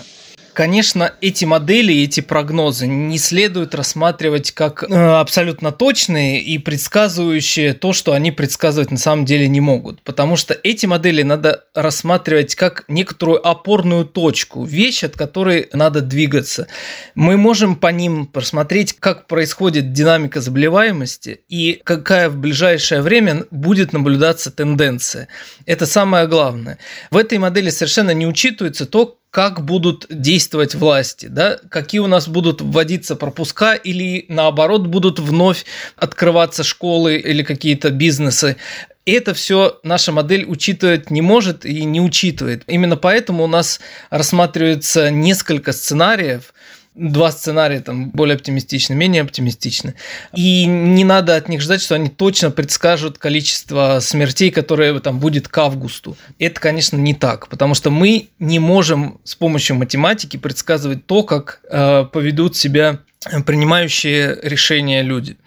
Конечно, 0.53 1.13
эти 1.19 1.45
модели, 1.45 2.03
эти 2.03 2.19
прогнозы 2.19 2.85
не 2.85 3.17
следует 3.17 3.73
рассматривать 3.73 4.51
как 4.51 4.83
э, 4.83 4.95
абсолютно 4.95 5.71
точные 5.71 6.41
и 6.41 6.59
предсказывающие 6.59 7.73
то, 7.73 7.91
что 7.91 8.13
они 8.13 8.31
предсказывать 8.31 8.91
на 8.91 8.97
самом 8.97 9.25
деле 9.25 9.47
не 9.47 9.61
могут. 9.61 10.03
Потому 10.03 10.35
что 10.35 10.53
эти 10.53 10.85
модели 10.85 11.23
надо 11.23 11.63
рассматривать 11.73 12.53
как 12.53 12.83
некоторую 12.87 13.45
опорную 13.45 14.05
точку, 14.05 14.63
вещь, 14.63 15.03
от 15.03 15.17
которой 15.17 15.69
надо 15.73 16.01
двигаться. 16.01 16.67
Мы 17.15 17.35
можем 17.35 17.75
по 17.75 17.87
ним 17.87 18.27
просмотреть, 18.27 18.93
как 18.99 19.25
происходит 19.25 19.91
динамика 19.91 20.39
заболеваемости 20.39 21.41
и 21.49 21.81
какая 21.83 22.29
в 22.29 22.37
ближайшее 22.37 23.01
время 23.01 23.45
будет 23.49 23.91
наблюдаться 23.91 24.51
тенденция. 24.51 25.29
Это 25.65 25.87
самое 25.87 26.27
главное. 26.27 26.77
В 27.09 27.17
этой 27.17 27.39
модели 27.39 27.71
совершенно 27.71 28.11
не 28.11 28.27
учитывается 28.27 28.85
то, 28.85 29.17
как 29.33 29.65
будут 29.65 30.05
действовать 30.11 30.75
власти, 30.75 31.25
да, 31.25 31.57
какие 31.69 31.99
у 32.01 32.05
нас 32.05 32.27
будут 32.27 32.61
вводиться 32.61 33.15
пропуска 33.15 33.73
или 33.73 34.25
наоборот 34.29 34.85
будут 34.85 35.17
вновь 35.17 35.65
открываться 35.95 36.63
школы 36.63 37.15
или 37.15 37.41
какие-то 37.41 37.89
бизнесы. 37.89 38.57
Это 39.07 39.33
все 39.33 39.79
наша 39.81 40.11
модель 40.11 40.45
учитывать 40.45 41.09
не 41.09 41.23
может 41.23 41.65
и 41.65 41.83
не 41.83 41.99
учитывает. 41.99 42.61
Именно 42.67 42.95
поэтому 42.95 43.45
у 43.45 43.47
нас 43.47 43.79
рассматривается 44.11 45.09
несколько 45.09 45.71
сценариев, 45.71 46.53
два 46.95 47.31
сценария, 47.31 47.79
там, 47.79 48.09
более 48.11 48.35
оптимистичны, 48.35 48.93
менее 48.93 49.23
оптимистичны. 49.23 49.95
И 50.35 50.65
не 50.65 51.03
надо 51.03 51.35
от 51.35 51.49
них 51.49 51.61
ждать, 51.61 51.81
что 51.81 51.95
они 51.95 52.09
точно 52.09 52.51
предскажут 52.51 53.17
количество 53.17 53.99
смертей, 53.99 54.51
которое 54.51 54.99
там 54.99 55.19
будет 55.19 55.47
к 55.47 55.57
августу. 55.57 56.15
Это, 56.39 56.59
конечно, 56.59 56.97
не 56.97 57.13
так, 57.13 57.47
потому 57.47 57.73
что 57.73 57.89
мы 57.89 58.29
не 58.39 58.59
можем 58.59 59.19
с 59.23 59.35
помощью 59.35 59.75
математики 59.75 60.37
предсказывать 60.37 61.05
то, 61.05 61.23
как 61.23 61.61
э, 61.69 62.05
поведут 62.11 62.55
себя 62.55 62.99
принимающие 63.45 64.37
решения 64.43 65.01
люди. 65.01 65.37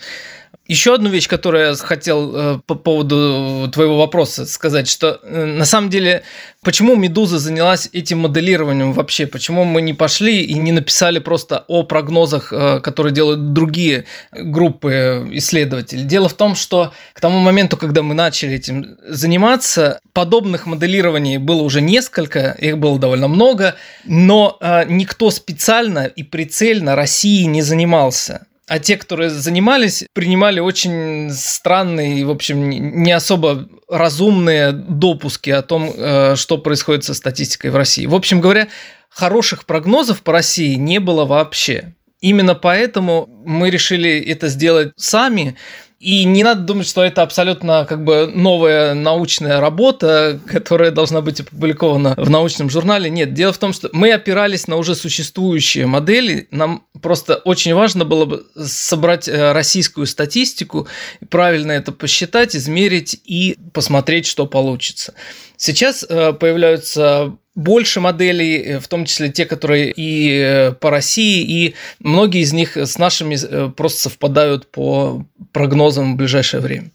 Еще 0.69 0.95
одну 0.95 1.11
вещь, 1.11 1.29
которую 1.29 1.69
я 1.69 1.75
хотел 1.77 2.35
э, 2.35 2.59
по 2.67 2.75
поводу 2.75 3.71
твоего 3.73 3.99
вопроса 3.99 4.47
сказать, 4.47 4.89
что 4.89 5.21
э, 5.23 5.45
на 5.45 5.65
самом 5.65 5.91
деле, 5.91 6.25
почему 6.63 6.97
Медуза 6.97 7.39
занялась 7.39 7.89
этим 7.93 8.19
моделированием 8.21 8.93
вообще? 8.93 9.29
Почему 9.29 9.63
мы 9.63 9.81
не 9.81 9.95
пошли 9.95 10.43
и 10.43 10.55
не 10.55 10.73
написали 10.73 11.21
просто 11.21 11.65
о 11.69 11.85
прогнозах, 11.85 12.53
э, 12.53 12.81
которые 12.81 13.13
делают 13.13 13.53
другие 13.53 14.07
группы 14.33 15.29
исследователей? 15.35 16.03
Дело 16.03 16.29
в 16.29 16.35
том, 16.35 16.57
что 16.57 16.93
к 17.13 17.21
тому 17.21 17.39
моменту, 17.39 17.77
когда 17.77 18.03
мы 18.03 18.15
начали 18.15 18.55
этим 18.55 18.97
заниматься, 19.07 20.01
подобных 20.13 20.67
моделирований 20.67 21.39
было 21.39 21.63
уже 21.63 21.81
несколько, 21.81 22.57
их 22.59 22.79
было 22.79 22.99
довольно 22.99 23.29
много, 23.29 23.77
но 24.05 24.59
никто 24.89 25.31
специально 25.31 26.07
и 26.07 26.25
прицельно 26.25 26.97
России 26.97 27.45
не 27.45 27.63
занимался. 27.63 28.47
А 28.69 28.81
те, 28.81 28.97
которые 28.97 29.31
занимались, 29.31 30.05
принимали 30.13 30.59
очень 30.59 31.31
странные 31.31 32.19
и, 32.19 32.25
в 32.25 32.31
общем, 32.31 32.69
не 32.69 33.13
особо 33.13 33.69
разумные 33.89 34.73
допуски 34.73 35.51
о 35.51 35.63
том, 35.63 35.93
э, 35.95 36.35
что 36.35 36.59
происходит 36.59 37.05
со 37.05 37.15
статистикой 37.15 37.71
в 37.71 37.77
России. 37.77 38.07
В 38.07 38.15
общем 38.15 38.41
говоря, 38.41 38.67
хороших 39.09 39.67
прогнозов 39.67 40.23
по 40.23 40.33
России 40.33 40.75
не 40.75 40.99
было 40.99 41.25
вообще. 41.25 41.95
Именно 42.21 42.57
поэтому 42.57 43.29
мы 43.45 43.71
решили 43.71 44.19
это 44.21 44.49
сделать 44.49 44.93
сами. 44.97 45.57
И 45.99 46.25
не 46.25 46.45
надо 46.45 46.61
думать, 46.61 46.87
что 46.87 47.03
это 47.03 47.23
абсолютно 47.23 47.87
как 47.89 48.05
бы 48.05 48.31
новая 48.33 48.93
научная 48.93 49.61
работа, 49.61 50.39
которая 50.47 50.91
должна 50.91 51.23
быть 51.23 51.41
опубликована 51.41 52.15
в 52.19 52.29
научном 52.29 52.69
журнале. 52.69 53.09
Нет, 53.09 53.33
дело 53.33 53.55
в 53.55 53.59
том, 53.59 53.73
что 53.73 53.89
мы 53.93 54.13
опирались 54.13 54.69
на 54.69 54.77
уже 54.77 54.95
существующие 54.95 55.87
модели. 55.87 56.49
Нам 56.51 56.85
просто 57.01 57.37
очень 57.37 57.73
важно 57.73 58.05
было 58.05 58.27
бы 58.27 58.47
собрать 58.63 59.27
э, 59.27 59.53
российскую 59.53 60.07
статистику, 60.07 60.87
правильно 61.31 61.73
это 61.73 61.93
посчитать, 61.93 62.55
измерить 62.55 63.19
и 63.25 63.57
посмотреть, 63.73 64.27
что 64.27 64.47
получится. 64.47 65.15
Сейчас 65.57 66.05
э, 66.07 66.35
появляются 66.35 67.37
больше 67.57 68.01
моделей, 68.01 68.79
в 68.79 68.87
том 68.87 69.05
числе 69.05 69.31
те, 69.31 69.47
которые 69.47 69.93
и 69.97 70.73
по 70.81 70.91
России, 70.91 71.43
и 71.43 71.75
многие 71.99 72.43
из 72.43 72.53
них 72.53 72.77
с 72.77 72.99
нашими 72.99 73.71
просто 73.71 74.03
совпадают 74.03 74.71
по 74.71 75.25
прогнозам 75.53 76.15
в 76.15 76.17
ближайшее 76.17 76.61
время. 76.61 76.91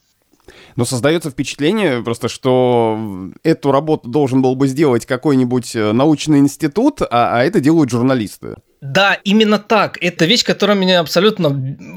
Но 0.76 0.86
создается 0.86 1.30
впечатление 1.30 2.02
просто, 2.02 2.30
что 2.30 3.30
эту 3.43 3.71
работу 3.71 4.10
должен 4.10 4.41
был 4.41 4.56
бы 4.56 4.67
сделать 4.67 5.06
какой-нибудь 5.06 5.76
научный 5.76 6.39
институт, 6.39 7.02
а, 7.02 7.08
а 7.39 7.43
это 7.43 7.60
делают 7.60 7.89
журналисты. 7.89 8.56
Да, 8.82 9.20
именно 9.24 9.60
так. 9.60 10.00
Это 10.02 10.26
вещь, 10.26 10.44
которая 10.44 10.76
меня 10.76 11.02
абсолютно 11.02 11.50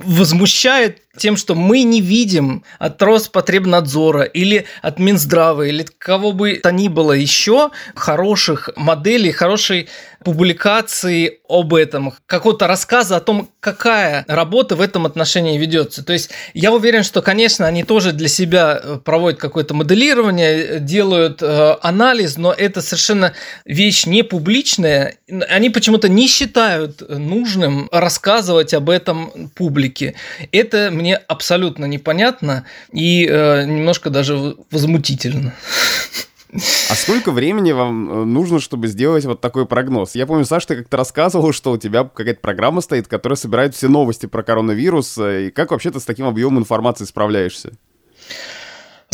возмущает 0.04 1.00
тем, 1.16 1.36
что 1.38 1.54
мы 1.54 1.82
не 1.82 2.02
видим 2.02 2.62
от 2.78 3.00
Роспотребнадзора 3.00 4.24
или 4.24 4.66
от 4.82 4.98
Минздрава 4.98 5.62
или 5.62 5.86
кого 5.96 6.32
бы 6.32 6.60
то 6.62 6.72
ни 6.72 6.88
было 6.88 7.12
еще 7.12 7.70
хороших 7.94 8.68
моделей, 8.76 9.32
хорошей 9.32 9.88
публикации 10.24 11.40
об 11.48 11.74
этом, 11.74 12.14
какого-то 12.26 12.66
рассказа 12.66 13.16
о 13.16 13.20
том, 13.20 13.50
какая 13.60 14.24
работа 14.26 14.74
в 14.74 14.80
этом 14.80 15.06
отношении 15.06 15.58
ведется. 15.58 16.04
То 16.04 16.12
есть 16.12 16.30
я 16.54 16.72
уверен, 16.72 17.02
что, 17.04 17.22
конечно, 17.22 17.66
они 17.66 17.84
тоже 17.84 18.12
для 18.12 18.28
себя 18.28 18.80
э, 18.82 18.98
проводят 19.04 19.38
какое-то 19.38 19.74
моделирование, 19.74 20.80
делают 20.80 21.42
э, 21.42 21.76
анализ, 21.82 22.36
но 22.38 22.52
это 22.52 22.80
совершенно 22.80 23.34
вещь 23.64 24.06
не 24.06 24.22
публичная. 24.22 25.16
Они 25.48 25.70
почему-то 25.70 26.08
не 26.08 26.26
считают 26.26 27.02
нужным 27.08 27.88
рассказывать 27.92 28.74
об 28.74 28.90
этом 28.90 29.50
публике. 29.54 30.14
Это 30.50 30.88
мне 30.90 31.16
абсолютно 31.16 31.84
непонятно 31.84 32.64
и 32.92 33.26
э, 33.26 33.64
немножко 33.64 34.10
даже 34.10 34.56
возмутительно. 34.70 35.54
А 36.54 36.94
сколько 36.94 37.32
времени 37.32 37.72
вам 37.72 38.10
э, 38.10 38.24
нужно, 38.24 38.60
чтобы 38.60 38.86
сделать 38.86 39.24
вот 39.24 39.40
такой 39.40 39.66
прогноз? 39.66 40.14
Я 40.14 40.26
помню, 40.26 40.44
Саша, 40.44 40.68
ты 40.68 40.76
как-то 40.76 40.96
рассказывал, 40.96 41.52
что 41.52 41.72
у 41.72 41.78
тебя 41.78 42.04
какая-то 42.04 42.40
программа 42.40 42.80
стоит, 42.80 43.08
которая 43.08 43.36
собирает 43.36 43.74
все 43.74 43.88
новости 43.88 44.26
про 44.26 44.42
коронавирус. 44.42 45.18
И 45.18 45.50
как 45.50 45.72
вообще 45.72 45.90
ты 45.90 45.98
с 45.98 46.04
таким 46.04 46.26
объемом 46.26 46.60
информации 46.60 47.04
справляешься? 47.04 47.72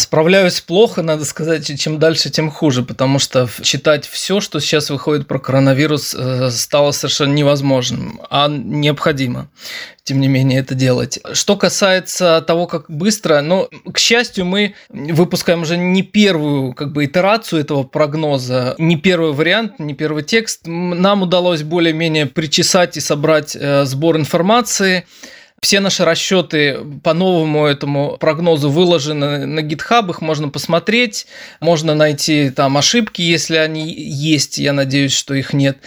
Справляюсь 0.01 0.63
плохо, 0.63 1.03
надо 1.03 1.27
сказать, 1.27 1.79
чем 1.79 1.99
дальше, 1.99 2.31
тем 2.31 2.51
хуже, 2.51 2.83
потому 2.83 3.19
что 3.19 3.47
читать 3.61 4.07
все, 4.07 4.41
что 4.41 4.59
сейчас 4.59 4.89
выходит 4.89 5.29
про 5.29 5.39
коронавирус, 5.39 6.15
э, 6.19 6.51
стало 6.51 6.93
совершенно 6.93 7.35
невозможным, 7.35 8.23
а 8.31 8.49
необходимо, 8.49 9.51
тем 10.03 10.21
не 10.21 10.29
менее, 10.29 10.61
это 10.61 10.75
делать. 10.75 11.21
Что 11.35 11.55
касается 11.55 12.43
того, 12.47 12.67
как 12.67 12.91
быстро, 12.91 13.43
ну, 13.43 13.69
к 13.93 13.99
счастью, 13.99 14.47
мы 14.47 14.75
выпускаем 14.89 15.63
уже 15.63 15.77
не 15.77 16.03
первую 16.03 16.73
как 16.73 16.93
бы 16.93 17.05
итерацию 17.05 17.61
этого 17.61 17.83
прогноза, 17.83 18.77
не 18.79 18.97
первый 18.97 19.33
вариант, 19.33 19.81
не 19.81 19.93
первый 19.93 20.23
текст. 20.23 20.63
Нам 20.65 21.23
удалось 21.23 21.63
более-менее 21.63 22.25
причесать 22.25 22.97
и 22.97 23.01
собрать 23.01 23.55
э, 23.55 23.85
сбор 23.85 24.17
информации, 24.17 25.05
все 25.61 25.81
наши 25.81 26.05
расчеты 26.05 26.79
по 27.05 27.13
новому 27.13 27.67
этому 27.67 28.17
прогнозу 28.19 28.71
выложены 28.71 29.45
на 29.45 29.61
GitHub, 29.61 30.09
их 30.09 30.23
можно 30.23 30.49
посмотреть, 30.49 31.27
можно 31.61 31.95
найти 31.95 32.51
там 32.51 32.79
ошибки, 32.79 33.21
если 33.21 33.57
они 33.57 33.93
есть, 33.93 34.57
я 34.57 34.73
надеюсь, 34.73 35.13
что 35.13 35.35
их 35.35 35.53
нет. 35.53 35.79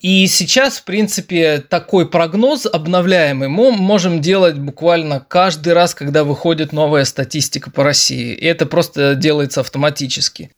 И 0.00 0.26
сейчас, 0.26 0.78
в 0.78 0.84
принципе, 0.84 1.64
такой 1.66 2.08
прогноз 2.08 2.66
обновляемый 2.66 3.48
мы 3.48 3.72
можем 3.72 4.20
делать 4.20 4.58
буквально 4.58 5.24
каждый 5.26 5.72
раз, 5.72 5.94
когда 5.94 6.24
выходит 6.24 6.72
новая 6.72 7.04
статистика 7.06 7.70
по 7.70 7.84
России. 7.84 8.34
И 8.34 8.44
это 8.44 8.66
просто 8.66 9.14
делается 9.14 9.60
автоматически. 9.60 10.50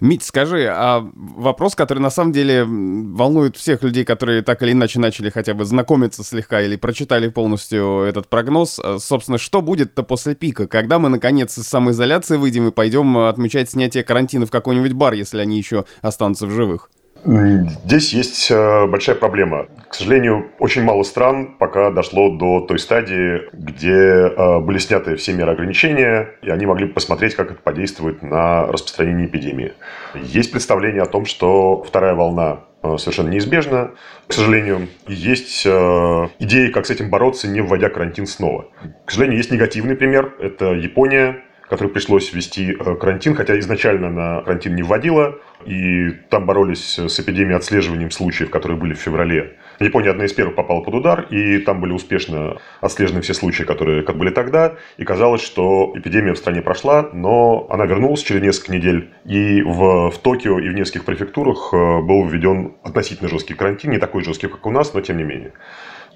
Мить, 0.00 0.22
скажи, 0.22 0.68
а 0.70 1.10
вопрос, 1.14 1.74
который 1.74 1.98
на 1.98 2.10
самом 2.10 2.30
деле 2.30 2.64
волнует 2.64 3.56
всех 3.56 3.82
людей, 3.82 4.04
которые 4.04 4.42
так 4.42 4.62
или 4.62 4.70
иначе 4.70 5.00
начали 5.00 5.28
хотя 5.28 5.54
бы 5.54 5.64
знакомиться 5.64 6.22
слегка 6.22 6.62
или 6.62 6.76
прочитали 6.76 7.28
полностью 7.28 8.02
этот 8.02 8.28
прогноз, 8.28 8.78
а, 8.78 8.98
собственно, 9.00 9.38
что 9.38 9.60
будет-то 9.60 10.04
после 10.04 10.36
пика? 10.36 10.68
Когда 10.68 11.00
мы, 11.00 11.08
наконец, 11.08 11.58
из 11.58 11.66
самоизоляции 11.66 12.36
выйдем 12.36 12.68
и 12.68 12.70
пойдем 12.70 13.18
отмечать 13.18 13.70
снятие 13.70 14.04
карантина 14.04 14.46
в 14.46 14.52
какой-нибудь 14.52 14.92
бар, 14.92 15.14
если 15.14 15.40
они 15.40 15.58
еще 15.58 15.84
останутся 16.00 16.46
в 16.46 16.50
живых? 16.52 16.90
Здесь 17.24 18.12
есть 18.12 18.50
э, 18.50 18.86
большая 18.86 19.16
проблема. 19.16 19.66
К 19.88 19.94
сожалению, 19.94 20.50
очень 20.58 20.82
мало 20.82 21.02
стран 21.02 21.56
пока 21.58 21.90
дошло 21.90 22.36
до 22.36 22.60
той 22.60 22.78
стадии, 22.78 23.42
где 23.52 23.92
э, 23.92 24.60
были 24.60 24.78
сняты 24.78 25.16
все 25.16 25.32
меры 25.32 25.52
ограничения, 25.52 26.30
и 26.42 26.50
они 26.50 26.66
могли 26.66 26.86
посмотреть, 26.86 27.34
как 27.34 27.50
это 27.50 27.60
подействует 27.60 28.22
на 28.22 28.66
распространение 28.66 29.26
эпидемии. 29.26 29.72
Есть 30.14 30.52
представление 30.52 31.02
о 31.02 31.06
том, 31.06 31.26
что 31.26 31.82
вторая 31.82 32.14
волна 32.14 32.60
э, 32.82 32.96
совершенно 32.98 33.30
неизбежна. 33.30 33.90
К 34.28 34.32
сожалению, 34.32 34.88
есть 35.08 35.66
идеи, 35.66 36.70
как 36.70 36.86
с 36.86 36.90
этим 36.90 37.10
бороться, 37.10 37.48
не 37.48 37.60
вводя 37.60 37.88
карантин 37.88 38.26
снова. 38.26 38.66
К 39.04 39.10
сожалению, 39.10 39.38
есть 39.38 39.50
негативный 39.50 39.96
пример. 39.96 40.34
Это 40.38 40.66
Япония, 40.72 41.42
которой 41.68 41.88
пришлось 41.88 42.32
ввести 42.32 42.72
карантин, 42.72 43.34
хотя 43.34 43.58
изначально 43.58 44.10
на 44.10 44.40
карантин 44.42 44.74
не 44.74 44.82
вводила 44.82 45.38
и 45.66 46.10
там 46.30 46.46
боролись 46.46 46.98
с 46.98 47.20
эпидемией 47.20 47.56
отслеживанием 47.56 48.10
случаев, 48.10 48.50
которые 48.50 48.78
были 48.78 48.94
в 48.94 48.98
феврале. 48.98 49.56
Япония 49.80 50.10
одна 50.10 50.24
из 50.24 50.32
первых 50.32 50.56
попала 50.56 50.80
под 50.80 50.94
удар, 50.94 51.26
и 51.30 51.58
там 51.58 51.80
были 51.80 51.92
успешно 51.92 52.58
отслежены 52.80 53.20
все 53.20 53.34
случаи, 53.34 53.62
которые 53.62 54.02
как 54.02 54.16
были 54.16 54.30
тогда, 54.30 54.74
и 54.96 55.04
казалось, 55.04 55.42
что 55.42 55.92
эпидемия 55.94 56.34
в 56.34 56.38
стране 56.38 56.62
прошла, 56.62 57.10
но 57.12 57.66
она 57.70 57.86
вернулась 57.86 58.22
через 58.22 58.42
несколько 58.42 58.72
недель, 58.72 59.10
и 59.24 59.62
в, 59.62 60.10
в 60.10 60.18
Токио 60.18 60.58
и 60.58 60.68
в 60.68 60.74
нескольких 60.74 61.04
префектурах 61.04 61.70
э, 61.72 61.76
был 62.02 62.26
введен 62.26 62.74
относительно 62.82 63.28
жесткий 63.28 63.54
карантин, 63.54 63.92
не 63.92 63.98
такой 63.98 64.24
жесткий, 64.24 64.48
как 64.48 64.66
у 64.66 64.70
нас, 64.70 64.94
но 64.94 65.00
тем 65.00 65.16
не 65.16 65.24
менее. 65.24 65.52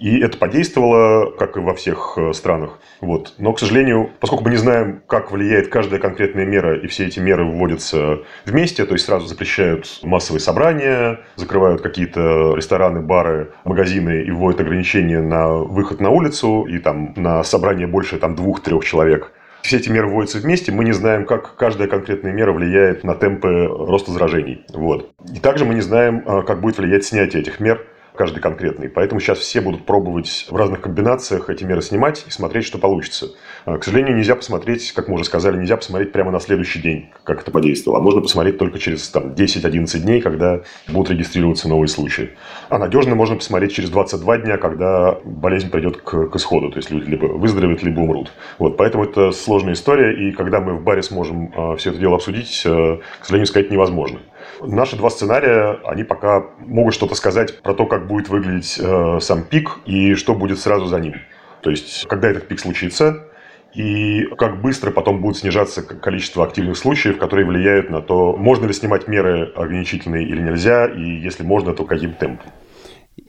И 0.02 0.18
это 0.18 0.36
подействовало, 0.36 1.30
как 1.30 1.56
и 1.56 1.60
во 1.60 1.74
всех 1.74 2.14
э, 2.16 2.32
странах. 2.32 2.80
Вот. 3.00 3.34
Но, 3.38 3.52
к 3.52 3.60
сожалению, 3.60 4.10
поскольку 4.18 4.42
мы 4.42 4.50
не 4.50 4.56
знаем, 4.56 5.00
как 5.06 5.30
влияет 5.30 5.68
каждая 5.68 6.00
конкретная 6.00 6.44
мера, 6.44 6.76
и 6.76 6.88
все 6.88 7.06
эти 7.06 7.20
меры 7.20 7.44
вводятся 7.44 8.18
вместе, 8.44 8.84
то 8.84 8.94
есть 8.94 9.04
сразу 9.04 9.28
запрещают 9.28 10.00
массовые 10.02 10.40
собрания, 10.40 11.20
закрывают 11.36 11.82
какие-то 11.82 12.56
рестораны, 12.56 13.00
бары, 13.00 13.52
магазины 13.64 14.24
и 14.24 14.30
вводят 14.32 14.60
ограничения 14.62 15.20
на 15.20 15.52
выход 15.52 16.00
на 16.00 16.10
улицу 16.10 16.64
и 16.64 16.80
там 16.80 17.14
на 17.14 17.44
собрание 17.44 17.86
больше 17.86 18.18
там 18.18 18.34
двух-трех 18.34 18.84
человек. 18.84 19.30
Все 19.62 19.76
эти 19.76 19.88
меры 19.88 20.08
вводятся 20.08 20.38
вместе, 20.38 20.72
мы 20.72 20.84
не 20.84 20.90
знаем, 20.90 21.24
как 21.24 21.54
каждая 21.54 21.86
конкретная 21.86 22.32
мера 22.32 22.52
влияет 22.52 23.04
на 23.04 23.14
темпы 23.14 23.68
роста 23.68 24.10
заражений. 24.10 24.66
Вот. 24.74 25.12
И 25.32 25.38
также 25.38 25.64
мы 25.64 25.74
не 25.74 25.80
знаем, 25.80 26.24
э, 26.26 26.42
как 26.42 26.60
будет 26.60 26.78
влиять 26.78 27.04
снятие 27.04 27.42
этих 27.42 27.60
мер 27.60 27.86
каждый 28.14 28.40
конкретный. 28.40 28.88
Поэтому 28.88 29.20
сейчас 29.20 29.38
все 29.38 29.60
будут 29.60 29.86
пробовать 29.86 30.46
в 30.50 30.56
разных 30.56 30.80
комбинациях 30.80 31.48
эти 31.50 31.64
меры 31.64 31.82
снимать 31.82 32.24
и 32.26 32.30
смотреть, 32.30 32.64
что 32.64 32.78
получится. 32.78 33.28
А, 33.64 33.78
к 33.78 33.84
сожалению, 33.84 34.16
нельзя 34.16 34.36
посмотреть, 34.36 34.92
как 34.92 35.08
мы 35.08 35.14
уже 35.14 35.24
сказали, 35.24 35.56
нельзя 35.56 35.76
посмотреть 35.76 36.12
прямо 36.12 36.30
на 36.30 36.40
следующий 36.40 36.80
день, 36.80 37.10
как 37.24 37.40
это 37.40 37.50
подействовало. 37.50 38.00
А 38.00 38.02
можно 38.02 38.20
посмотреть 38.20 38.58
только 38.58 38.78
через 38.78 39.08
там, 39.08 39.32
10-11 39.32 39.98
дней, 40.00 40.20
когда 40.20 40.62
будут 40.88 41.10
регистрироваться 41.10 41.68
новые 41.68 41.88
случаи. 41.88 42.30
А 42.68 42.78
надежно 42.78 43.14
можно 43.14 43.36
посмотреть 43.36 43.72
через 43.72 43.90
22 43.90 44.38
дня, 44.38 44.58
когда 44.58 45.18
болезнь 45.24 45.70
придет 45.70 45.98
к, 45.98 46.28
к 46.28 46.36
исходу. 46.36 46.70
То 46.70 46.78
есть 46.78 46.90
люди 46.90 47.10
либо 47.10 47.26
выздоровеют, 47.26 47.82
либо 47.82 48.00
умрут. 48.00 48.32
Вот, 48.58 48.76
поэтому 48.76 49.04
это 49.04 49.32
сложная 49.32 49.74
история. 49.74 50.28
И 50.28 50.32
когда 50.32 50.60
мы 50.60 50.74
в 50.74 50.82
баре 50.82 51.02
сможем 51.02 51.52
э, 51.54 51.76
все 51.76 51.90
это 51.90 51.98
дело 51.98 52.16
обсудить, 52.16 52.62
э, 52.64 52.98
к 53.20 53.24
сожалению, 53.24 53.46
сказать 53.46 53.70
невозможно. 53.70 54.20
Наши 54.64 54.96
два 54.96 55.10
сценария, 55.10 55.80
они 55.84 56.04
пока 56.04 56.46
могут 56.58 56.94
что-то 56.94 57.14
сказать 57.14 57.60
про 57.62 57.74
то, 57.74 57.86
как 57.86 58.06
будет 58.06 58.28
выглядеть 58.28 58.78
э, 58.78 59.18
сам 59.20 59.42
пик 59.42 59.78
и 59.86 60.14
что 60.14 60.34
будет 60.34 60.60
сразу 60.60 60.86
за 60.86 61.00
ним. 61.00 61.14
То 61.62 61.70
есть, 61.70 62.06
когда 62.06 62.28
этот 62.28 62.46
пик 62.46 62.60
случится, 62.60 63.28
и 63.74 64.24
как 64.38 64.60
быстро 64.60 64.90
потом 64.90 65.20
будет 65.20 65.38
снижаться 65.38 65.82
количество 65.82 66.44
активных 66.44 66.76
случаев, 66.76 67.18
которые 67.18 67.46
влияют 67.46 67.90
на 67.90 68.02
то, 68.02 68.36
можно 68.36 68.66
ли 68.66 68.72
снимать 68.72 69.08
меры 69.08 69.50
ограничительные 69.56 70.26
или 70.26 70.40
нельзя, 70.40 70.86
и 70.86 71.02
если 71.02 71.42
можно, 71.42 71.72
то 71.72 71.84
каким 71.84 72.12
темпом. 72.12 72.52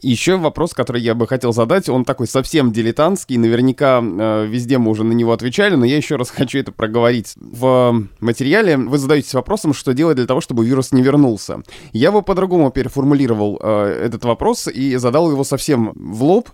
Еще 0.03 0.35
вопрос, 0.35 0.73
который 0.73 1.01
я 1.01 1.15
бы 1.15 1.27
хотел 1.27 1.53
задать, 1.53 1.87
он 1.87 2.03
такой 2.03 2.27
совсем 2.27 2.73
дилетантский, 2.73 3.37
наверняка 3.37 4.01
э, 4.03 4.45
везде 4.45 4.77
мы 4.77 4.91
уже 4.91 5.05
на 5.05 5.13
него 5.13 5.31
отвечали, 5.31 5.75
но 5.75 5.85
я 5.85 5.95
еще 5.95 6.17
раз 6.17 6.29
хочу 6.31 6.59
это 6.59 6.73
проговорить. 6.73 7.33
В 7.37 8.03
материале 8.19 8.75
вы 8.75 8.97
задаетесь 8.97 9.33
вопросом, 9.33 9.73
что 9.73 9.93
делать 9.93 10.17
для 10.17 10.25
того, 10.25 10.41
чтобы 10.41 10.65
вирус 10.65 10.91
не 10.91 11.01
вернулся. 11.01 11.63
Я 11.93 12.11
бы 12.11 12.21
по-другому 12.21 12.69
переформулировал 12.69 13.57
э, 13.61 14.03
этот 14.05 14.25
вопрос 14.25 14.67
и 14.67 14.97
задал 14.97 15.31
его 15.31 15.45
совсем 15.45 15.93
в 15.95 16.21
лоб, 16.23 16.49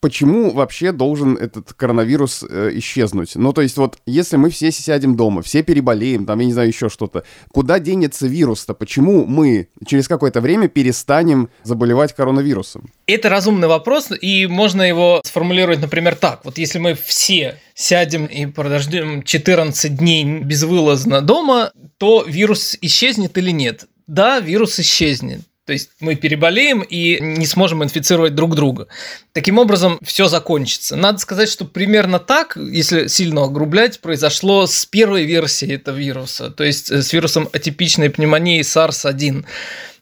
почему 0.00 0.50
вообще 0.52 0.92
должен 0.92 1.36
этот 1.36 1.72
коронавирус 1.74 2.44
э, 2.48 2.70
исчезнуть? 2.74 3.36
Ну, 3.36 3.52
то 3.52 3.62
есть 3.62 3.76
вот, 3.76 3.98
если 4.06 4.36
мы 4.36 4.50
все 4.50 4.70
сядем 4.70 5.16
дома, 5.16 5.42
все 5.42 5.62
переболеем, 5.62 6.26
там, 6.26 6.38
я 6.40 6.46
не 6.46 6.52
знаю, 6.52 6.68
еще 6.68 6.88
что-то, 6.88 7.24
куда 7.52 7.78
денется 7.78 8.26
вирус-то? 8.26 8.74
Почему 8.74 9.26
мы 9.26 9.68
через 9.86 10.08
какое-то 10.08 10.40
время 10.40 10.68
перестанем 10.68 11.50
заболевать 11.62 12.14
коронавирусом? 12.14 12.90
Это 13.06 13.28
разумный 13.28 13.68
вопрос, 13.68 14.08
и 14.20 14.46
можно 14.46 14.82
его 14.82 15.20
сформулировать, 15.24 15.80
например, 15.80 16.16
так. 16.16 16.44
Вот 16.44 16.58
если 16.58 16.78
мы 16.78 16.94
все 16.94 17.58
сядем 17.74 18.26
и 18.26 18.46
подождем 18.46 19.22
14 19.22 19.96
дней 19.96 20.40
безвылазно 20.40 21.20
дома, 21.20 21.72
то 21.98 22.24
вирус 22.26 22.76
исчезнет 22.80 23.36
или 23.38 23.50
нет? 23.50 23.84
Да, 24.06 24.40
вирус 24.40 24.78
исчезнет. 24.80 25.42
То 25.70 25.74
есть 25.74 25.90
мы 26.00 26.16
переболеем 26.16 26.80
и 26.80 27.20
не 27.20 27.46
сможем 27.46 27.84
инфицировать 27.84 28.34
друг 28.34 28.56
друга. 28.56 28.88
Таким 29.32 29.56
образом, 29.56 30.00
все 30.02 30.26
закончится. 30.26 30.96
Надо 30.96 31.18
сказать, 31.18 31.48
что 31.48 31.64
примерно 31.64 32.18
так, 32.18 32.56
если 32.56 33.06
сильно 33.06 33.44
огрублять, 33.44 34.00
произошло 34.00 34.66
с 34.66 34.84
первой 34.84 35.26
версией 35.26 35.76
этого 35.76 35.96
вируса, 35.96 36.50
то 36.50 36.64
есть 36.64 36.90
э, 36.90 37.02
с 37.02 37.12
вирусом 37.12 37.48
атипичной 37.52 38.10
пневмонии 38.10 38.62
SARS-1 38.62 39.44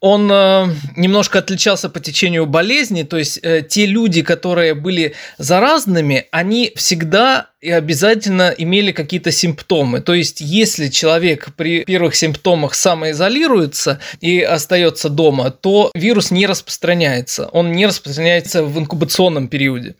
он 0.01 0.31
э, 0.31 0.67
немножко 0.97 1.39
отличался 1.39 1.89
по 1.89 2.01
течению 2.01 2.47
болезни, 2.47 3.03
то 3.03 3.17
есть 3.17 3.41
э, 3.43 3.63
те 3.63 3.87
люди, 3.87 4.23
которые 4.23 4.75
были 4.75 5.15
заразными, 5.39 6.27
они 6.31 6.73
всегда 6.77 7.49
и 7.61 7.71
обязательно 7.71 8.55
имели 8.57 8.93
какие-то 8.93 9.33
симптомы. 9.33 10.01
То 10.01 10.15
есть, 10.15 10.41
если 10.41 10.89
человек 10.89 11.49
при 11.57 11.85
первых 11.85 12.15
симптомах 12.15 12.75
самоизолируется 12.75 13.99
и 14.21 14.41
остается 14.41 15.09
дома, 15.09 15.51
то 15.51 15.91
вирус 15.95 16.31
не 16.31 16.47
распространяется. 16.47 17.47
Он 17.47 17.73
не 17.73 17.87
распространяется 17.87 18.63
в 18.63 18.79
инкубационном 18.79 19.49
периоде. 19.49 19.97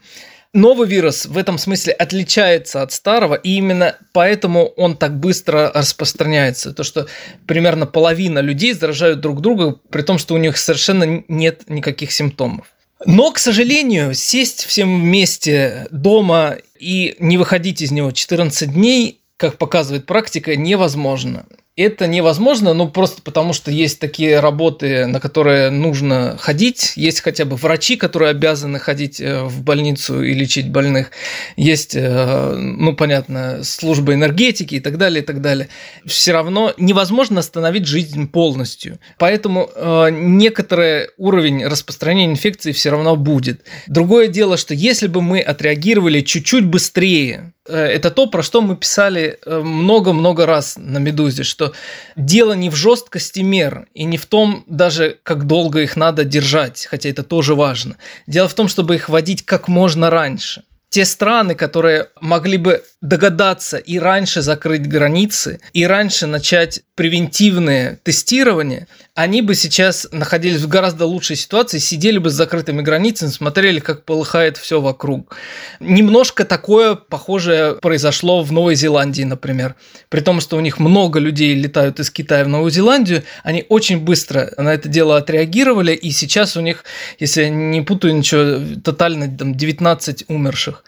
Новый 0.55 0.89
вирус 0.89 1.27
в 1.27 1.37
этом 1.37 1.59
смысле 1.59 1.93
отличается 1.93 2.81
от 2.81 2.93
старого, 2.93 3.35
и 3.35 3.57
именно 3.57 3.97
поэтому 4.13 4.67
он 4.77 4.97
так 4.97 5.19
быстро 5.19 5.71
распространяется. 5.75 6.73
То, 6.73 6.85
что 6.85 7.07
примерно 7.47 7.85
половина 7.85 8.39
людей 8.39 8.73
заражают 8.73 9.21
друг 9.21 9.43
друга, 9.43 9.77
при 9.91 10.01
том, 10.03 10.17
что 10.17 10.35
у 10.35 10.39
них 10.39 10.57
совершенно 10.57 11.23
нет 11.29 11.69
никаких 11.69 12.13
симптомов. 12.13 12.67
Но, 13.05 13.31
к 13.31 13.39
сожалению, 13.39 14.15
сесть 14.15 14.65
всем 14.65 15.03
вместе 15.03 15.87
дома 15.91 16.57
и 16.79 17.15
не 17.19 17.37
выходить 17.37 17.83
из 17.83 17.91
него 17.91 18.11
14 18.11 18.73
дней, 18.73 19.21
как 19.37 19.59
показывает 19.59 20.07
практика, 20.07 20.57
невозможно. 20.57 21.47
Это 21.79 22.09
невозможно, 22.09 22.75
ну 22.75 22.89
просто 22.89 23.23
потому, 23.23 23.53
что 23.53 23.71
есть 23.71 24.01
такие 24.01 24.41
работы, 24.41 25.07
на 25.07 25.21
которые 25.21 25.71
нужно 25.71 26.37
ходить. 26.37 26.95
Есть 26.97 27.21
хотя 27.21 27.45
бы 27.45 27.55
врачи, 27.55 27.95
которые 27.95 28.31
обязаны 28.31 28.81
ходить 28.81 29.21
э, 29.21 29.45
в 29.45 29.63
больницу 29.63 30.21
и 30.25 30.35
лечить 30.35 30.71
больных. 30.71 31.13
Есть, 31.57 31.95
э, 31.95 32.57
ну 32.57 32.97
понятно, 32.97 33.63
служба 33.63 34.15
энергетики 34.15 34.75
и 34.75 34.81
так 34.81 34.99
далее, 34.99 35.23
и 35.23 35.25
так 35.25 35.41
далее. 35.41 35.69
Все 36.05 36.33
равно 36.33 36.75
невозможно 36.79 37.39
остановить 37.39 37.87
жизнь 37.87 38.27
полностью. 38.27 38.99
Поэтому 39.17 39.71
э, 39.73 40.09
некоторый 40.11 41.11
уровень 41.17 41.65
распространения 41.65 42.33
инфекции 42.33 42.73
все 42.73 42.91
равно 42.91 43.15
будет. 43.15 43.61
Другое 43.87 44.27
дело, 44.27 44.57
что 44.57 44.75
если 44.75 45.07
бы 45.07 45.23
мы 45.23 45.39
отреагировали 45.39 46.23
чуть-чуть 46.23 46.65
быстрее, 46.65 47.53
это 47.73 48.11
то, 48.11 48.27
про 48.27 48.43
что 48.43 48.61
мы 48.61 48.77
писали 48.77 49.39
э, 49.45 49.59
много-много 49.61 50.47
раз 50.47 50.77
на 50.77 50.99
«Медузе», 50.99 51.43
что 51.43 51.73
дело 52.17 52.53
не 52.53 52.71
в 52.71 52.75
жесткости 52.77 53.41
мер 53.41 53.87
и 53.95 54.05
не 54.05 54.17
в 54.17 54.27
том 54.27 54.65
даже, 54.67 55.19
как 55.23 55.47
долго 55.47 55.81
их 55.81 55.97
надо 55.97 56.25
держать, 56.25 56.87
хотя 56.91 57.09
это 57.09 57.23
тоже 57.23 57.55
важно. 57.55 57.97
Дело 58.27 58.49
в 58.49 58.55
том, 58.55 58.69
чтобы 58.69 58.95
их 58.95 59.09
вводить 59.09 59.45
как 59.45 59.69
можно 59.69 60.11
раньше 60.11 60.63
те 60.91 61.05
страны, 61.05 61.55
которые 61.55 62.09
могли 62.21 62.57
бы 62.57 62.83
догадаться 63.01 63.77
и 63.77 63.99
раньше 63.99 64.43
закрыть 64.43 64.89
границы, 64.89 65.61
и 65.73 65.87
раньше 65.87 66.27
начать 66.27 66.83
превентивное 66.97 68.01
тестирование, 68.03 68.89
они 69.15 69.41
бы 69.41 69.55
сейчас 69.55 70.09
находились 70.11 70.63
в 70.63 70.69
гораздо 70.69 71.07
лучшей 71.07 71.37
ситуации, 71.37 71.79
сидели 71.79 72.19
бы 72.19 72.29
с 72.29 72.35
закрытыми 72.35 72.83
границами, 72.83 73.31
смотрели, 73.31 73.79
как 73.79 74.05
полыхает 74.05 74.57
все 74.57 74.81
вокруг. 74.81 75.37
Немножко 75.79 76.45
такое 76.45 76.97
похожее 76.97 77.75
произошло 77.75 78.43
в 78.43 78.51
Новой 78.51 78.75
Зеландии, 78.75 79.23
например. 79.23 79.77
При 80.09 80.21
том, 80.21 80.41
что 80.41 80.57
у 80.57 80.61
них 80.61 80.81
много 80.81 81.21
людей 81.21 81.55
летают 81.55 82.01
из 82.01 82.11
Китая 82.11 82.45
в 82.45 82.49
Новую 82.49 82.73
Зеландию, 82.73 83.23
они 83.45 83.65
очень 83.69 84.01
быстро 84.01 84.53
на 84.57 84.75
это 84.75 84.89
дело 84.89 85.17
отреагировали, 85.17 85.93
и 85.93 86.11
сейчас 86.11 86.57
у 86.57 86.61
них, 86.61 86.85
если 87.21 87.43
я 87.43 87.49
не 87.49 87.83
путаю 87.83 88.17
ничего, 88.17 88.61
тотально 88.83 89.37
там, 89.37 89.55
19 89.55 90.25
умерших. 90.29 90.83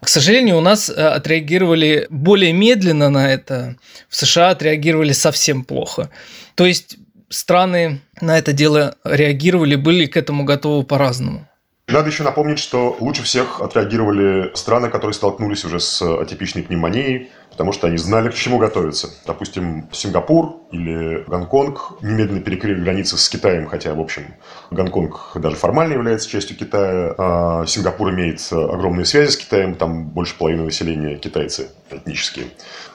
К 0.00 0.08
сожалению, 0.08 0.58
у 0.58 0.60
нас 0.60 0.88
э, 0.88 0.92
отреагировали 0.92 2.06
более 2.10 2.52
медленно 2.52 3.10
на 3.10 3.32
это. 3.32 3.76
В 4.08 4.16
США 4.16 4.50
отреагировали 4.50 5.12
совсем 5.12 5.64
плохо. 5.64 6.10
То 6.54 6.66
есть 6.66 6.98
страны 7.28 8.00
на 8.20 8.38
это 8.38 8.52
дело 8.52 8.96
реагировали, 9.04 9.74
были 9.74 10.06
к 10.06 10.16
этому 10.16 10.44
готовы 10.44 10.84
по-разному. 10.84 11.47
Надо 11.88 12.10
еще 12.10 12.22
напомнить, 12.22 12.58
что 12.58 12.98
лучше 13.00 13.22
всех 13.22 13.62
отреагировали 13.62 14.54
страны, 14.54 14.90
которые 14.90 15.14
столкнулись 15.14 15.64
уже 15.64 15.80
с 15.80 16.02
атипичной 16.02 16.62
пневмонией, 16.62 17.30
потому 17.50 17.72
что 17.72 17.86
они 17.86 17.96
знали, 17.96 18.28
к 18.28 18.34
чему 18.34 18.58
готовиться. 18.58 19.08
Допустим, 19.24 19.88
Сингапур 19.90 20.60
или 20.70 21.24
Гонконг 21.26 22.02
немедленно 22.02 22.40
перекрыли 22.40 22.82
границы 22.82 23.16
с 23.16 23.26
Китаем, 23.30 23.66
хотя, 23.66 23.94
в 23.94 24.00
общем, 24.00 24.34
Гонконг 24.70 25.30
даже 25.36 25.56
формально 25.56 25.94
является 25.94 26.28
частью 26.28 26.58
Китая, 26.58 27.14
а 27.16 27.64
Сингапур 27.66 28.10
имеет 28.10 28.46
огромные 28.52 29.06
связи 29.06 29.30
с 29.30 29.36
Китаем, 29.38 29.74
там 29.74 30.08
больше 30.08 30.36
половины 30.36 30.64
населения 30.64 31.16
китайцы 31.16 31.70
этнические. 31.90 32.48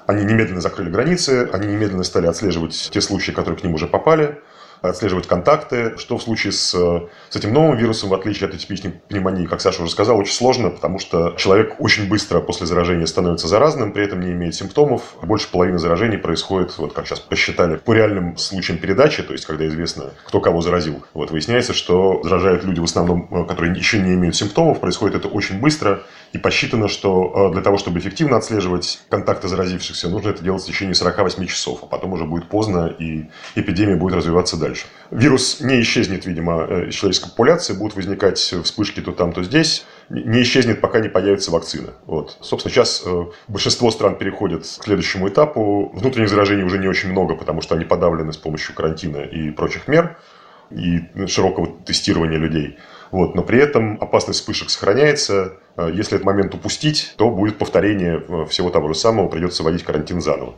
Они 0.06 0.24
немедленно 0.24 0.62
закрыли 0.62 0.92
границы, 0.92 1.50
они 1.52 1.66
немедленно 1.66 2.04
стали 2.04 2.28
отслеживать 2.28 2.92
те 2.94 3.02
случаи, 3.02 3.32
которые 3.32 3.60
к 3.60 3.64
ним 3.64 3.74
уже 3.74 3.88
попали, 3.88 4.40
отслеживать 4.90 5.28
контакты, 5.28 5.94
что 5.98 6.18
в 6.18 6.24
случае 6.24 6.52
с, 6.52 6.72
с 6.72 7.36
этим 7.36 7.54
новым 7.54 7.78
вирусом, 7.78 8.10
в 8.10 8.14
отличие 8.14 8.48
от 8.50 8.56
атипичной 8.56 8.92
пневмонии, 8.92 9.46
как 9.46 9.62
Саша 9.62 9.82
уже 9.82 9.92
сказал, 9.92 10.18
очень 10.18 10.34
сложно, 10.34 10.70
потому 10.70 11.00
что 11.00 11.36
человек 11.38 11.76
очень 11.80 12.08
быстро 12.08 12.42
после 12.42 12.68
заражения 12.68 13.06
становится 13.06 13.48
заразным, 13.48 13.94
при 13.94 14.04
этом 14.04 14.20
не 14.20 14.32
имеет 14.34 14.56
симптомов. 14.56 15.16
Больше 15.22 15.50
половины 15.50 15.80
заражений 15.80 16.18
происходит, 16.18 16.78
вот 16.78 16.94
как 16.94 17.08
сейчас 17.08 17.20
посчитали, 17.20 17.78
по 17.78 17.94
реальным 17.94 18.38
случаям 18.38 18.78
передачи, 18.78 19.24
то 19.24 19.32
есть 19.34 19.46
когда 19.46 19.66
известно, 19.68 20.12
кто 20.26 20.42
кого 20.42 20.62
заразил. 20.62 21.04
Вот 21.14 21.32
выясняется, 21.32 21.74
что 21.74 22.22
заражают 22.24 22.64
люди 22.64 22.80
в 22.80 22.84
основном, 22.84 23.28
э, 23.32 23.46
которые 23.46 23.74
еще 23.74 24.00
не 24.00 24.14
имеют 24.14 24.36
симптомов, 24.36 24.82
происходит 24.82 25.16
это 25.16 25.30
очень 25.30 25.60
быстро, 25.60 26.04
и 26.34 26.38
посчитано, 26.38 26.88
что 26.88 27.50
э, 27.50 27.54
для 27.54 27.62
того, 27.62 27.78
чтобы 27.78 28.00
эффективно 28.00 28.38
отслеживать 28.38 29.02
контакты 29.10 29.48
заразившихся, 29.48 30.10
нужно 30.10 30.30
это 30.30 30.44
делать 30.44 30.64
в 30.64 30.66
течение 30.66 30.96
48 30.96 31.46
часов, 31.46 31.80
а 31.84 31.86
потом 31.86 32.14
уже 32.14 32.26
будет 32.26 32.50
поздно, 32.50 32.88
и 32.88 33.30
эпидемия 33.56 33.96
будет 33.96 34.16
развиваться 34.16 34.58
дальше. 34.58 34.73
Вирус 35.12 35.60
не 35.62 35.82
исчезнет, 35.82 36.26
видимо, 36.26 36.66
э, 36.68 36.90
из 36.90 36.96
человеческой 36.96 37.30
популяции, 37.30 37.74
будут 37.74 37.96
возникать 37.96 38.38
вспышки 38.38 39.02
то 39.02 39.12
там, 39.12 39.34
то 39.34 39.44
здесь, 39.44 39.86
не 40.10 40.42
исчезнет, 40.44 40.82
пока 40.82 41.00
не 41.00 41.10
появится 41.10 41.52
вакцина. 41.52 41.94
Вот. 42.06 42.38
Собственно, 42.42 42.74
сейчас 42.74 43.04
э, 43.06 43.26
большинство 43.48 43.92
стран 43.92 44.16
переходят 44.18 44.64
к 44.64 44.84
следующему 44.84 45.30
этапу. 45.30 45.92
Внутренних 45.94 46.30
заражений 46.30 46.64
уже 46.64 46.78
не 46.78 46.88
очень 46.88 47.10
много, 47.10 47.36
потому 47.36 47.62
что 47.62 47.76
они 47.76 47.86
подавлены 47.86 48.34
с 48.34 48.38
помощью 48.38 48.76
карантина 48.76 49.18
и 49.18 49.52
прочих 49.52 49.88
мер 49.88 50.18
и 50.72 51.02
широкого 51.28 51.68
тестирования 51.86 52.38
людей. 52.38 52.78
Вот, 53.12 53.36
но 53.36 53.44
при 53.44 53.60
этом 53.60 53.98
опасность 54.02 54.40
вспышек 54.40 54.70
сохраняется. 54.70 55.54
Э, 55.78 55.90
если 55.94 56.16
этот 56.16 56.26
момент 56.26 56.54
упустить, 56.54 57.14
то 57.18 57.30
будет 57.30 57.58
повторение 57.58 58.24
всего 58.48 58.70
того 58.70 58.88
же 58.88 58.96
самого, 58.96 59.28
придется 59.28 59.64
вводить 59.64 59.84
карантин 59.84 60.22
заново. 60.22 60.56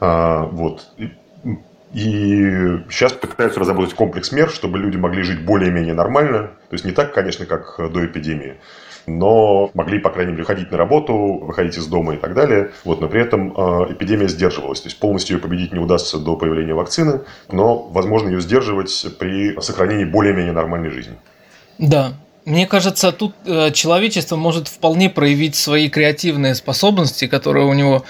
А, 0.00 0.46
вот. 0.46 0.86
И 1.94 2.82
сейчас 2.90 3.12
пытаются 3.12 3.60
разработать 3.60 3.94
комплекс 3.94 4.32
мер, 4.32 4.50
чтобы 4.50 4.78
люди 4.78 4.96
могли 4.96 5.22
жить 5.22 5.44
более-менее 5.44 5.94
нормально. 5.94 6.50
То 6.68 6.72
есть 6.72 6.84
не 6.84 6.90
так, 6.90 7.14
конечно, 7.14 7.46
как 7.46 7.76
до 7.92 8.04
эпидемии, 8.04 8.56
но 9.06 9.70
могли, 9.74 10.00
по 10.00 10.10
крайней 10.10 10.32
мере, 10.32 10.44
ходить 10.44 10.72
на 10.72 10.76
работу, 10.76 11.14
выходить 11.14 11.78
из 11.78 11.86
дома 11.86 12.14
и 12.14 12.16
так 12.16 12.34
далее. 12.34 12.72
Вот, 12.84 13.00
но 13.00 13.06
при 13.06 13.20
этом 13.20 13.52
э, 13.56 13.92
эпидемия 13.92 14.26
сдерживалась. 14.26 14.80
То 14.80 14.88
есть 14.88 14.98
полностью 14.98 15.36
ее 15.36 15.40
победить 15.40 15.72
не 15.72 15.78
удастся 15.78 16.18
до 16.18 16.34
появления 16.34 16.74
вакцины, 16.74 17.20
но 17.52 17.76
возможно 17.76 18.28
ее 18.28 18.40
сдерживать 18.40 19.06
при 19.20 19.56
сохранении 19.60 20.04
более-менее 20.04 20.52
нормальной 20.52 20.90
жизни. 20.90 21.14
Да, 21.78 22.14
мне 22.44 22.66
кажется, 22.66 23.12
тут 23.12 23.36
э, 23.46 23.70
человечество 23.70 24.34
может 24.34 24.66
вполне 24.66 25.10
проявить 25.10 25.54
свои 25.54 25.88
креативные 25.88 26.56
способности, 26.56 27.28
которые 27.28 27.66
у 27.66 27.72
него 27.72 28.04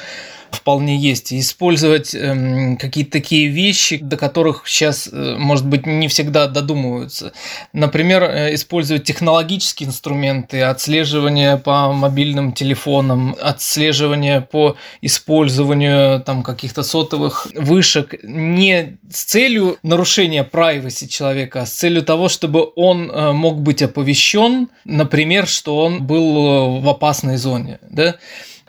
вполне 0.55 0.97
есть. 0.97 1.33
Использовать 1.33 2.15
эм, 2.15 2.77
какие-то 2.77 3.13
такие 3.13 3.49
вещи, 3.49 3.99
до 3.99 4.17
которых 4.17 4.63
сейчас, 4.67 5.09
э, 5.11 5.37
может 5.39 5.67
быть, 5.67 5.87
не 5.87 6.09
всегда 6.09 6.47
додумываются. 6.47 7.33
Например, 7.73 8.23
э, 8.23 8.55
использовать 8.55 9.05
технологические 9.05 9.89
инструменты, 9.89 10.63
отслеживание 10.63 11.57
по 11.57 11.93
мобильным 11.93 12.53
телефонам, 12.53 13.37
отслеживание 13.41 14.41
по 14.41 14.77
использованию 15.03 16.21
там 16.21 16.43
каких-то 16.43 16.83
сотовых 16.83 17.49
вышек 17.55 18.15
не 18.23 18.97
с 19.11 19.25
целью 19.25 19.79
нарушения 19.83 20.49
privacy 20.51 21.09
человека, 21.09 21.63
а 21.63 21.67
с 21.67 21.73
целью 21.73 22.03
того, 22.03 22.29
чтобы 22.29 22.71
он 22.77 23.11
э, 23.11 23.33
мог 23.33 23.61
быть 23.61 23.83
оповещен, 23.83 24.69
например, 24.85 25.47
что 25.47 25.79
он 25.79 26.07
был 26.07 26.81
в 26.81 26.89
опасной 26.89 27.37
зоне. 27.37 27.79
Да? 27.89 28.17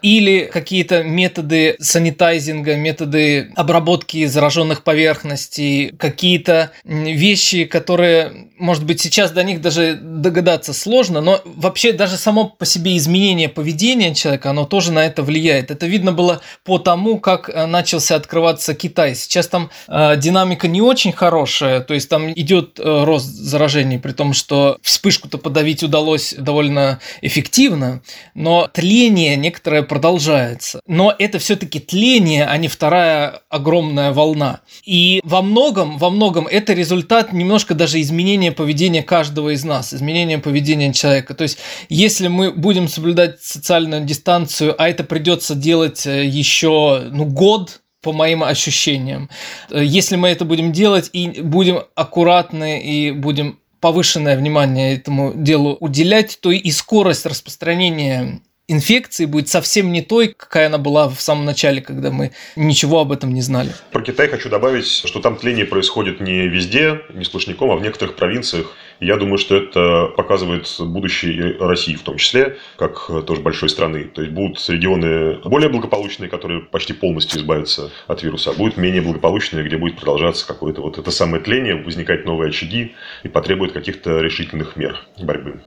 Или 0.05 0.45
какие-то 0.53 1.03
методы 1.03 1.77
санитайзинга, 1.79 2.75
методы 2.75 3.51
обработки 3.55 4.27
зараженных 4.27 4.83
поверхностей, 4.83 5.93
какие-то 5.97 6.71
вещи, 6.83 7.65
которые 7.65 8.49
может 8.57 8.85
быть, 8.85 9.01
сейчас 9.01 9.31
до 9.31 9.43
них 9.43 9.61
даже 9.61 9.99
догадаться 10.01 10.73
сложно, 10.73 11.21
но 11.21 11.41
вообще 11.45 11.93
даже 11.93 12.17
само 12.17 12.45
по 12.45 12.65
себе 12.65 12.97
изменение 12.97 13.49
поведения 13.49 14.13
человека, 14.15 14.49
оно 14.49 14.65
тоже 14.65 14.91
на 14.91 15.05
это 15.05 15.23
влияет. 15.23 15.71
Это 15.71 15.85
видно 15.85 16.11
было 16.11 16.41
по 16.63 16.79
тому, 16.79 17.19
как 17.19 17.49
э, 17.49 17.65
начался 17.65 18.15
открываться 18.15 18.73
Китай. 18.73 19.15
Сейчас 19.15 19.47
там 19.47 19.69
э, 19.87 20.17
динамика 20.17 20.67
не 20.67 20.81
очень 20.81 21.11
хорошая, 21.11 21.81
то 21.81 21.93
есть 21.93 22.09
там 22.09 22.31
идет 22.31 22.79
э, 22.79 23.03
рост 23.03 23.25
заражений, 23.25 23.99
при 23.99 24.11
том, 24.11 24.33
что 24.33 24.77
вспышку-то 24.81 25.37
подавить 25.37 25.83
удалось 25.83 26.33
довольно 26.37 26.99
эффективно, 27.21 28.01
но 28.33 28.67
тление 28.67 29.35
некоторое 29.35 29.83
продолжается. 29.83 30.81
Но 30.87 31.13
это 31.17 31.39
все-таки 31.39 31.79
тление, 31.79 32.45
а 32.45 32.57
не 32.57 32.67
вторая 32.67 33.41
огромная 33.49 34.11
волна. 34.11 34.61
И 34.83 35.21
во 35.23 35.41
многом, 35.41 35.97
во 35.97 36.09
многом 36.09 36.47
это 36.47 36.73
результат 36.73 37.33
немножко 37.33 37.73
даже 37.73 38.01
изменения 38.01 38.44
поведения 38.51 39.03
каждого 39.03 39.53
из 39.53 39.63
нас, 39.63 39.93
изменения 39.93 40.37
поведения 40.37 40.93
человека. 40.93 41.33
То 41.33 41.43
есть, 41.43 41.57
если 41.89 42.27
мы 42.27 42.51
будем 42.51 42.87
соблюдать 42.87 43.41
социальную 43.41 44.05
дистанцию, 44.05 44.75
а 44.77 44.89
это 44.89 45.03
придется 45.03 45.55
делать 45.55 46.05
э, 46.05 46.25
еще 46.25 47.07
ну, 47.11 47.25
год, 47.25 47.81
по 48.05 48.13
моим 48.13 48.43
ощущениям. 48.43 49.29
Э, 49.71 49.83
если 49.83 50.15
мы 50.15 50.29
это 50.29 50.45
будем 50.45 50.71
делать 50.71 51.09
и 51.11 51.41
будем 51.41 51.79
аккуратны 51.95 52.79
и 52.79 53.11
будем 53.11 53.59
повышенное 53.81 54.37
внимание 54.37 54.95
этому 54.95 55.33
делу 55.35 55.75
уделять, 55.79 56.37
то 56.39 56.51
и 56.51 56.71
скорость 56.71 57.25
распространения 57.25 58.41
инфекции 58.67 59.25
будет 59.25 59.49
совсем 59.49 59.91
не 59.91 60.01
той, 60.01 60.29
какая 60.29 60.67
она 60.67 60.77
была 60.77 61.09
в 61.09 61.19
самом 61.21 61.45
начале, 61.45 61.81
когда 61.81 62.11
мы 62.11 62.31
ничего 62.55 62.99
об 62.99 63.11
этом 63.11 63.33
не 63.33 63.41
знали. 63.41 63.69
Про 63.91 64.01
Китай 64.01 64.27
хочу 64.27 64.49
добавить, 64.49 64.87
что 64.87 65.19
там 65.19 65.37
тление 65.37 65.65
происходит 65.65 66.19
не 66.19 66.47
везде, 66.47 67.01
не 67.13 67.25
сплошняком, 67.25 67.71
а 67.71 67.75
в 67.75 67.81
некоторых 67.81 68.15
провинциях. 68.15 68.73
Я 68.99 69.17
думаю, 69.17 69.37
что 69.37 69.57
это 69.57 70.07
показывает 70.15 70.73
будущее 70.79 71.57
России 71.59 71.95
в 71.95 72.01
том 72.01 72.17
числе, 72.17 72.57
как 72.77 73.07
тоже 73.25 73.41
большой 73.41 73.69
страны. 73.69 74.05
То 74.05 74.21
есть 74.21 74.33
будут 74.33 74.63
регионы 74.69 75.39
более 75.43 75.69
благополучные, 75.69 76.29
которые 76.29 76.61
почти 76.61 76.93
полностью 76.93 77.39
избавятся 77.39 77.91
от 78.07 78.23
вируса, 78.23 78.51
а 78.51 78.53
будут 78.53 78.77
менее 78.77 79.01
благополучные, 79.01 79.65
где 79.65 79.77
будет 79.77 79.97
продолжаться 79.97 80.47
какое-то 80.47 80.81
вот 80.81 80.97
это 80.97 81.11
самое 81.11 81.43
тление, 81.43 81.75
возникать 81.75 82.25
новые 82.25 82.49
очаги 82.49 82.95
и 83.23 83.27
потребует 83.27 83.73
каких-то 83.73 84.19
решительных 84.19 84.75
мер 84.77 84.97
борьбы. 85.19 85.61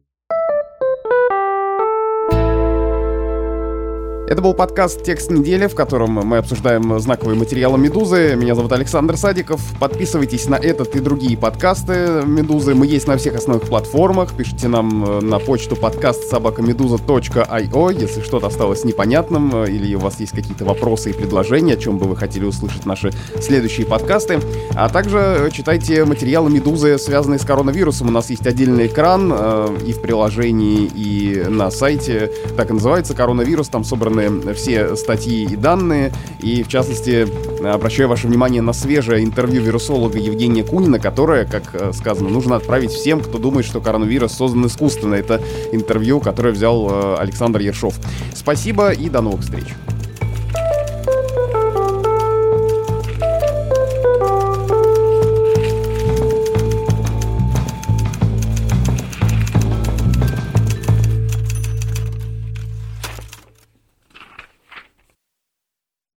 Это 4.28 4.42
был 4.42 4.52
подкаст 4.52 5.04
«Текст 5.04 5.30
недели», 5.30 5.68
в 5.68 5.74
котором 5.74 6.10
мы 6.10 6.36
обсуждаем 6.36 7.00
знаковые 7.00 7.34
материалы 7.34 7.78
«Медузы». 7.78 8.36
Меня 8.36 8.54
зовут 8.54 8.70
Александр 8.72 9.16
Садиков. 9.16 9.58
Подписывайтесь 9.80 10.48
на 10.48 10.56
этот 10.56 10.94
и 10.96 11.00
другие 11.00 11.38
подкасты 11.38 12.24
«Медузы». 12.26 12.74
Мы 12.74 12.86
есть 12.86 13.08
на 13.08 13.16
всех 13.16 13.36
основных 13.36 13.66
платформах. 13.70 14.36
Пишите 14.36 14.68
нам 14.68 15.02
э, 15.02 15.20
на 15.22 15.38
почту 15.38 15.76
подкаст 15.76 16.28
собакамедуза.io, 16.28 17.98
если 17.98 18.20
что-то 18.20 18.48
осталось 18.48 18.84
непонятным 18.84 19.64
э, 19.64 19.70
или 19.70 19.94
у 19.94 20.00
вас 20.00 20.20
есть 20.20 20.32
какие-то 20.32 20.66
вопросы 20.66 21.08
и 21.08 21.14
предложения, 21.14 21.72
о 21.72 21.78
чем 21.78 21.96
бы 21.96 22.04
вы 22.04 22.14
хотели 22.14 22.44
услышать 22.44 22.84
наши 22.84 23.12
следующие 23.40 23.86
подкасты. 23.86 24.40
А 24.74 24.90
также 24.90 25.48
читайте 25.54 26.04
материалы 26.04 26.50
«Медузы», 26.50 26.98
связанные 26.98 27.38
с 27.38 27.46
коронавирусом. 27.46 28.08
У 28.08 28.12
нас 28.12 28.28
есть 28.28 28.46
отдельный 28.46 28.88
экран 28.88 29.32
э, 29.34 29.78
и 29.86 29.94
в 29.94 30.02
приложении, 30.02 30.84
и 30.84 31.44
на 31.48 31.70
сайте. 31.70 32.30
Так 32.58 32.68
и 32.68 32.74
называется 32.74 33.14
«Коронавирус». 33.14 33.70
Там 33.70 33.84
собраны 33.84 34.17
собраны 34.18 34.54
все 34.54 34.96
статьи 34.96 35.44
и 35.44 35.56
данные, 35.56 36.12
и 36.40 36.62
в 36.62 36.68
частности 36.68 37.26
обращаю 37.64 38.08
ваше 38.08 38.26
внимание 38.26 38.62
на 38.62 38.72
свежее 38.72 39.24
интервью 39.24 39.62
вирусолога 39.62 40.18
Евгения 40.18 40.64
Кунина, 40.64 40.98
которое, 40.98 41.44
как 41.44 41.74
э, 41.74 41.92
сказано, 41.92 42.28
нужно 42.28 42.56
отправить 42.56 42.90
всем, 42.90 43.20
кто 43.20 43.38
думает, 43.38 43.66
что 43.66 43.80
коронавирус 43.80 44.32
создан 44.32 44.66
искусственно. 44.66 45.14
Это 45.14 45.40
интервью, 45.72 46.20
которое 46.20 46.50
взял 46.50 46.88
э, 46.90 47.16
Александр 47.18 47.60
Ершов. 47.60 47.94
Спасибо 48.34 48.90
и 48.90 49.08
до 49.08 49.20
новых 49.20 49.42
встреч. 49.42 49.66